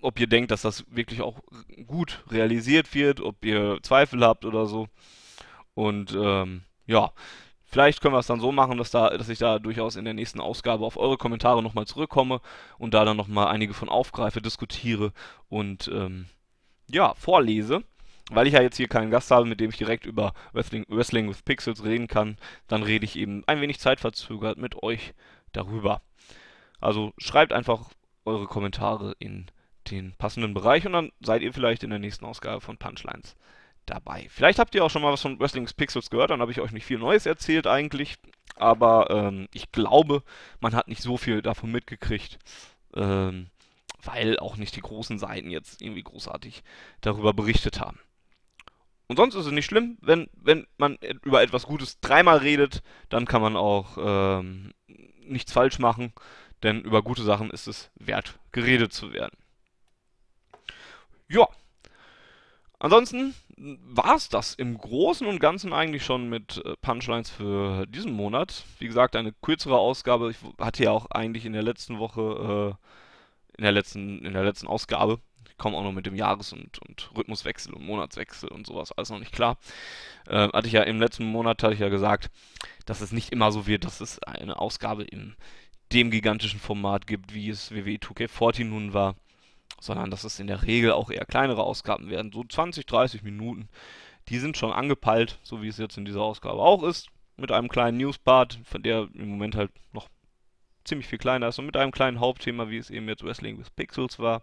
ob 0.00 0.20
ihr 0.20 0.26
denkt, 0.26 0.50
dass 0.50 0.62
das 0.62 0.84
wirklich 0.88 1.22
auch 1.22 1.40
gut 1.86 2.22
realisiert 2.30 2.94
wird, 2.94 3.20
ob 3.20 3.44
ihr 3.44 3.78
Zweifel 3.82 4.24
habt 4.24 4.44
oder 4.44 4.66
so. 4.66 4.88
Und 5.74 6.14
ähm, 6.14 6.62
ja, 6.86 7.12
Vielleicht 7.74 8.00
können 8.00 8.14
wir 8.14 8.20
es 8.20 8.28
dann 8.28 8.38
so 8.38 8.52
machen, 8.52 8.78
dass, 8.78 8.92
da, 8.92 9.10
dass 9.18 9.28
ich 9.28 9.40
da 9.40 9.58
durchaus 9.58 9.96
in 9.96 10.04
der 10.04 10.14
nächsten 10.14 10.40
Ausgabe 10.40 10.84
auf 10.84 10.96
eure 10.96 11.16
Kommentare 11.16 11.60
nochmal 11.60 11.88
zurückkomme 11.88 12.40
und 12.78 12.94
da 12.94 13.04
dann 13.04 13.16
nochmal 13.16 13.48
einige 13.48 13.74
von 13.74 13.88
aufgreife, 13.88 14.40
diskutiere 14.40 15.12
und 15.48 15.90
ähm, 15.92 16.26
ja, 16.88 17.14
vorlese. 17.14 17.82
Weil 18.30 18.46
ich 18.46 18.52
ja 18.52 18.62
jetzt 18.62 18.76
hier 18.76 18.86
keinen 18.86 19.10
Gast 19.10 19.32
habe, 19.32 19.44
mit 19.44 19.58
dem 19.58 19.70
ich 19.70 19.76
direkt 19.76 20.06
über 20.06 20.34
Wrestling, 20.52 20.86
Wrestling 20.88 21.28
with 21.28 21.42
Pixels 21.42 21.82
reden 21.82 22.06
kann, 22.06 22.36
dann 22.68 22.84
rede 22.84 23.06
ich 23.06 23.16
eben 23.16 23.42
ein 23.48 23.60
wenig 23.60 23.80
zeitverzögert 23.80 24.56
mit 24.56 24.80
euch 24.84 25.12
darüber. 25.50 26.00
Also 26.80 27.12
schreibt 27.18 27.52
einfach 27.52 27.90
eure 28.24 28.46
Kommentare 28.46 29.16
in 29.18 29.46
den 29.90 30.14
passenden 30.16 30.54
Bereich 30.54 30.86
und 30.86 30.92
dann 30.92 31.10
seid 31.18 31.42
ihr 31.42 31.52
vielleicht 31.52 31.82
in 31.82 31.90
der 31.90 31.98
nächsten 31.98 32.24
Ausgabe 32.24 32.60
von 32.60 32.76
Punchlines 32.76 33.34
dabei. 33.86 34.26
Vielleicht 34.30 34.58
habt 34.58 34.74
ihr 34.74 34.84
auch 34.84 34.90
schon 34.90 35.02
mal 35.02 35.12
was 35.12 35.22
von 35.22 35.38
Wrestling 35.40 35.68
Pixels 35.76 36.10
gehört, 36.10 36.30
dann 36.30 36.40
habe 36.40 36.52
ich 36.52 36.60
euch 36.60 36.72
nicht 36.72 36.86
viel 36.86 36.98
Neues 36.98 37.26
erzählt 37.26 37.66
eigentlich. 37.66 38.16
Aber 38.56 39.10
ähm, 39.10 39.48
ich 39.52 39.72
glaube, 39.72 40.22
man 40.60 40.74
hat 40.74 40.88
nicht 40.88 41.02
so 41.02 41.16
viel 41.16 41.42
davon 41.42 41.72
mitgekriegt, 41.72 42.38
ähm, 42.94 43.48
weil 44.02 44.38
auch 44.38 44.56
nicht 44.56 44.76
die 44.76 44.80
großen 44.82 45.18
Seiten 45.18 45.50
jetzt 45.50 45.82
irgendwie 45.82 46.02
großartig 46.02 46.62
darüber 47.00 47.32
berichtet 47.32 47.80
haben. 47.80 47.98
Und 49.06 49.16
sonst 49.16 49.34
ist 49.34 49.46
es 49.46 49.52
nicht 49.52 49.66
schlimm, 49.66 49.98
wenn, 50.00 50.28
wenn 50.34 50.66
man 50.78 50.96
über 51.22 51.42
etwas 51.42 51.66
Gutes 51.66 52.00
dreimal 52.00 52.38
redet, 52.38 52.82
dann 53.10 53.26
kann 53.26 53.42
man 53.42 53.56
auch 53.56 53.98
ähm, 53.98 54.72
nichts 55.20 55.52
falsch 55.52 55.78
machen, 55.78 56.12
denn 56.62 56.80
über 56.80 57.02
gute 57.02 57.22
Sachen 57.22 57.50
ist 57.50 57.66
es 57.66 57.90
wert, 57.96 58.38
geredet 58.52 58.92
zu 58.92 59.12
werden. 59.12 59.36
Ja. 61.28 61.48
Ansonsten 62.78 63.34
war 63.56 64.16
es 64.16 64.28
das 64.28 64.54
im 64.54 64.76
Großen 64.76 65.26
und 65.26 65.38
Ganzen 65.38 65.72
eigentlich 65.72 66.04
schon 66.04 66.28
mit 66.28 66.62
äh, 66.64 66.74
Punchlines 66.80 67.30
für 67.30 67.86
diesen 67.86 68.12
Monat. 68.12 68.64
Wie 68.78 68.86
gesagt, 68.86 69.16
eine 69.16 69.32
kürzere 69.32 69.78
Ausgabe. 69.78 70.30
Ich 70.30 70.38
hatte 70.58 70.84
ja 70.84 70.90
auch 70.90 71.06
eigentlich 71.10 71.44
in 71.44 71.52
der 71.52 71.62
letzten 71.62 71.98
Woche, 71.98 72.76
äh, 72.76 73.58
in 73.58 73.62
der 73.62 73.72
letzten, 73.72 74.24
in 74.24 74.32
der 74.32 74.44
letzten 74.44 74.66
Ausgabe, 74.66 75.20
ich 75.48 75.56
komme 75.56 75.76
auch 75.76 75.84
noch 75.84 75.92
mit 75.92 76.06
dem 76.06 76.16
Jahres- 76.16 76.52
und, 76.52 76.78
und 76.88 77.10
Rhythmuswechsel 77.16 77.74
und 77.74 77.84
Monatswechsel 77.84 78.48
und 78.48 78.66
sowas, 78.66 78.92
alles 78.92 79.10
noch 79.10 79.20
nicht 79.20 79.32
klar. 79.32 79.56
Äh, 80.26 80.48
hatte 80.48 80.66
ich 80.66 80.72
ja 80.72 80.82
im 80.82 80.98
letzten 80.98 81.24
Monat, 81.24 81.62
hatte 81.62 81.74
ich 81.74 81.80
ja 81.80 81.88
gesagt, 81.88 82.30
dass 82.86 83.00
es 83.00 83.12
nicht 83.12 83.30
immer 83.30 83.52
so 83.52 83.66
wird, 83.66 83.84
dass 83.84 84.00
es 84.00 84.20
eine 84.24 84.58
Ausgabe 84.58 85.04
in 85.04 85.36
dem 85.92 86.10
gigantischen 86.10 86.58
Format 86.58 87.06
gibt, 87.06 87.34
wie 87.34 87.50
es 87.50 87.70
WWE 87.70 87.98
2K40 87.98 88.64
nun 88.64 88.94
war 88.94 89.14
sondern 89.84 90.10
dass 90.10 90.24
es 90.24 90.40
in 90.40 90.46
der 90.46 90.62
Regel 90.62 90.92
auch 90.92 91.10
eher 91.10 91.26
kleinere 91.26 91.62
Ausgaben 91.62 92.10
werden, 92.10 92.32
so 92.32 92.44
20, 92.44 92.86
30 92.86 93.22
Minuten. 93.22 93.68
Die 94.28 94.38
sind 94.38 94.56
schon 94.56 94.72
angepeilt, 94.72 95.38
so 95.42 95.62
wie 95.62 95.68
es 95.68 95.78
jetzt 95.78 95.98
in 95.98 96.04
dieser 96.04 96.22
Ausgabe 96.22 96.58
auch 96.58 96.82
ist, 96.82 97.08
mit 97.36 97.52
einem 97.52 97.68
kleinen 97.68 97.98
Newspart, 97.98 98.58
von 98.64 98.82
der 98.82 99.08
im 99.14 99.28
Moment 99.28 99.56
halt 99.56 99.70
noch 99.92 100.08
ziemlich 100.84 101.06
viel 101.06 101.18
kleiner 101.18 101.48
ist 101.48 101.58
und 101.58 101.66
mit 101.66 101.76
einem 101.76 101.92
kleinen 101.92 102.20
Hauptthema, 102.20 102.68
wie 102.68 102.78
es 102.78 102.90
eben 102.90 103.08
jetzt 103.08 103.24
Wrestling 103.24 103.58
with 103.58 103.70
Pixels 103.70 104.18
war. 104.18 104.42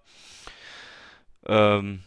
Ähm, 1.48 2.04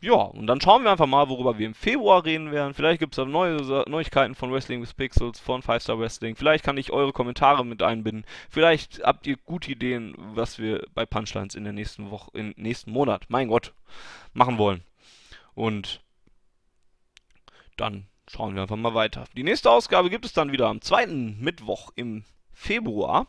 ja, 0.00 0.14
und 0.14 0.46
dann 0.46 0.60
schauen 0.60 0.84
wir 0.84 0.92
einfach 0.92 1.06
mal, 1.06 1.28
worüber 1.28 1.58
wir 1.58 1.66
im 1.66 1.74
Februar 1.74 2.24
reden 2.24 2.52
werden. 2.52 2.72
Vielleicht 2.72 3.00
gibt 3.00 3.14
es 3.14 3.16
da 3.16 3.24
neue 3.24 3.56
Neuigkeiten 3.88 4.36
von 4.36 4.52
Wrestling 4.52 4.80
with 4.80 4.94
Pixels, 4.94 5.40
von 5.40 5.60
Five 5.60 5.82
Star 5.82 5.98
Wrestling. 5.98 6.36
Vielleicht 6.36 6.64
kann 6.64 6.76
ich 6.76 6.92
eure 6.92 7.12
Kommentare 7.12 7.66
mit 7.66 7.82
einbinden. 7.82 8.24
Vielleicht 8.48 9.02
habt 9.02 9.26
ihr 9.26 9.36
gute 9.36 9.72
Ideen, 9.72 10.14
was 10.16 10.60
wir 10.60 10.86
bei 10.94 11.04
Punchlines 11.04 11.56
in 11.56 11.64
der 11.64 11.72
nächsten 11.72 12.12
Woche, 12.12 12.30
im 12.34 12.54
nächsten 12.56 12.92
Monat, 12.92 13.24
mein 13.28 13.48
Gott, 13.48 13.72
machen 14.34 14.56
wollen. 14.56 14.84
Und 15.56 16.00
dann 17.76 18.06
schauen 18.28 18.54
wir 18.54 18.62
einfach 18.62 18.76
mal 18.76 18.94
weiter. 18.94 19.24
Die 19.36 19.42
nächste 19.42 19.68
Ausgabe 19.68 20.10
gibt 20.10 20.24
es 20.24 20.32
dann 20.32 20.52
wieder 20.52 20.68
am 20.68 20.80
zweiten 20.80 21.40
Mittwoch 21.40 21.90
im 21.96 22.22
Februar. 22.52 23.26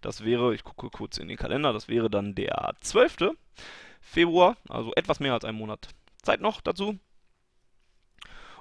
Das 0.00 0.24
wäre, 0.24 0.54
ich 0.54 0.64
gucke 0.64 0.88
kurz 0.88 1.18
in 1.18 1.28
den 1.28 1.36
Kalender, 1.36 1.74
das 1.74 1.88
wäre 1.88 2.08
dann 2.08 2.34
der 2.34 2.72
12. 2.80 3.36
Februar, 4.00 4.56
also 4.70 4.94
etwas 4.94 5.20
mehr 5.20 5.34
als 5.34 5.44
einen 5.44 5.58
Monat 5.58 5.88
Zeit 6.26 6.40
noch 6.40 6.60
dazu. 6.60 6.98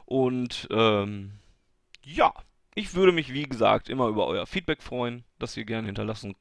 Und 0.05 0.67
ähm, 0.71 1.31
ja, 2.03 2.33
ich 2.75 2.93
würde 2.93 3.11
mich 3.11 3.33
wie 3.33 3.43
gesagt 3.43 3.89
immer 3.89 4.07
über 4.07 4.27
euer 4.27 4.45
Feedback 4.45 4.83
freuen, 4.83 5.23
das 5.39 5.57
ihr 5.57 5.65
gerne 5.65 5.87
hinterlassen 5.87 6.35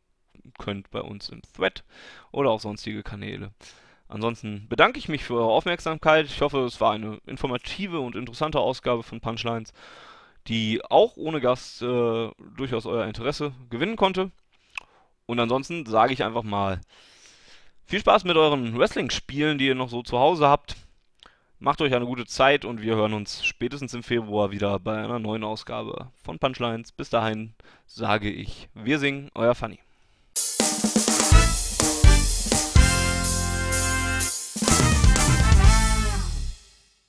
könnt 0.59 0.91
bei 0.91 1.01
uns 1.01 1.31
im 1.31 1.41
Thread 1.43 1.85
oder 2.31 2.51
auch 2.51 2.61
sonstige 2.61 3.03
Kanäle. 3.03 3.53
Ansonsten 4.09 4.69
bedanke 4.69 4.99
ich 4.99 5.09
mich 5.09 5.25
für 5.25 5.35
eure 5.35 5.53
Aufmerksamkeit. 5.53 6.27
Ich 6.27 6.43
hoffe, 6.43 6.65
es 6.65 6.81
war 6.81 6.93
eine 6.93 7.19
informative 7.27 8.01
und 8.01 8.17
interessante 8.17 8.61
Ausgabe 8.61 9.03
von 9.03 9.21
Punchlines, 9.21 9.73
die 10.47 10.83
auch 10.85 11.17
ohne 11.17 11.41
Gast 11.41 11.81
äh, 11.81 12.31
durchaus 12.57 12.85
euer 12.85 13.07
Interesse 13.07 13.53
gewinnen 13.71 13.97
konnte. 13.97 14.31
Und 15.27 15.41
ansonsten 15.41 15.87
sage 15.87 16.13
ich 16.13 16.23
einfach 16.23 16.43
mal 16.43 16.81
viel 17.87 18.01
Spaß 18.01 18.25
mit 18.25 18.37
euren 18.37 18.79
Wrestling-Spielen, 18.79 19.57
die 19.57 19.69
ihr 19.69 19.75
noch 19.75 19.89
so 19.89 20.03
zu 20.03 20.19
Hause 20.19 20.49
habt. 20.49 20.77
Macht 21.65 21.81
euch 21.81 21.95
eine 21.95 22.05
gute 22.05 22.27
Zeit 22.27 22.67
und 22.67 22.83
wir 22.83 22.95
hören 22.95 23.15
uns 23.15 23.43
spätestens 23.43 23.95
im 23.95 24.03
Februar 24.03 24.51
wieder 24.51 24.79
bei 24.79 25.03
einer 25.03 25.19
neuen 25.19 25.43
Ausgabe 25.43 26.11
von 26.23 26.39
Punchlines. 26.39 26.93
Bis 26.93 27.09
dahin 27.09 27.55
sage 27.87 28.31
ich, 28.31 28.69
wir 28.75 28.99
singen, 28.99 29.31
euer 29.35 29.55
Funny. 29.55 29.79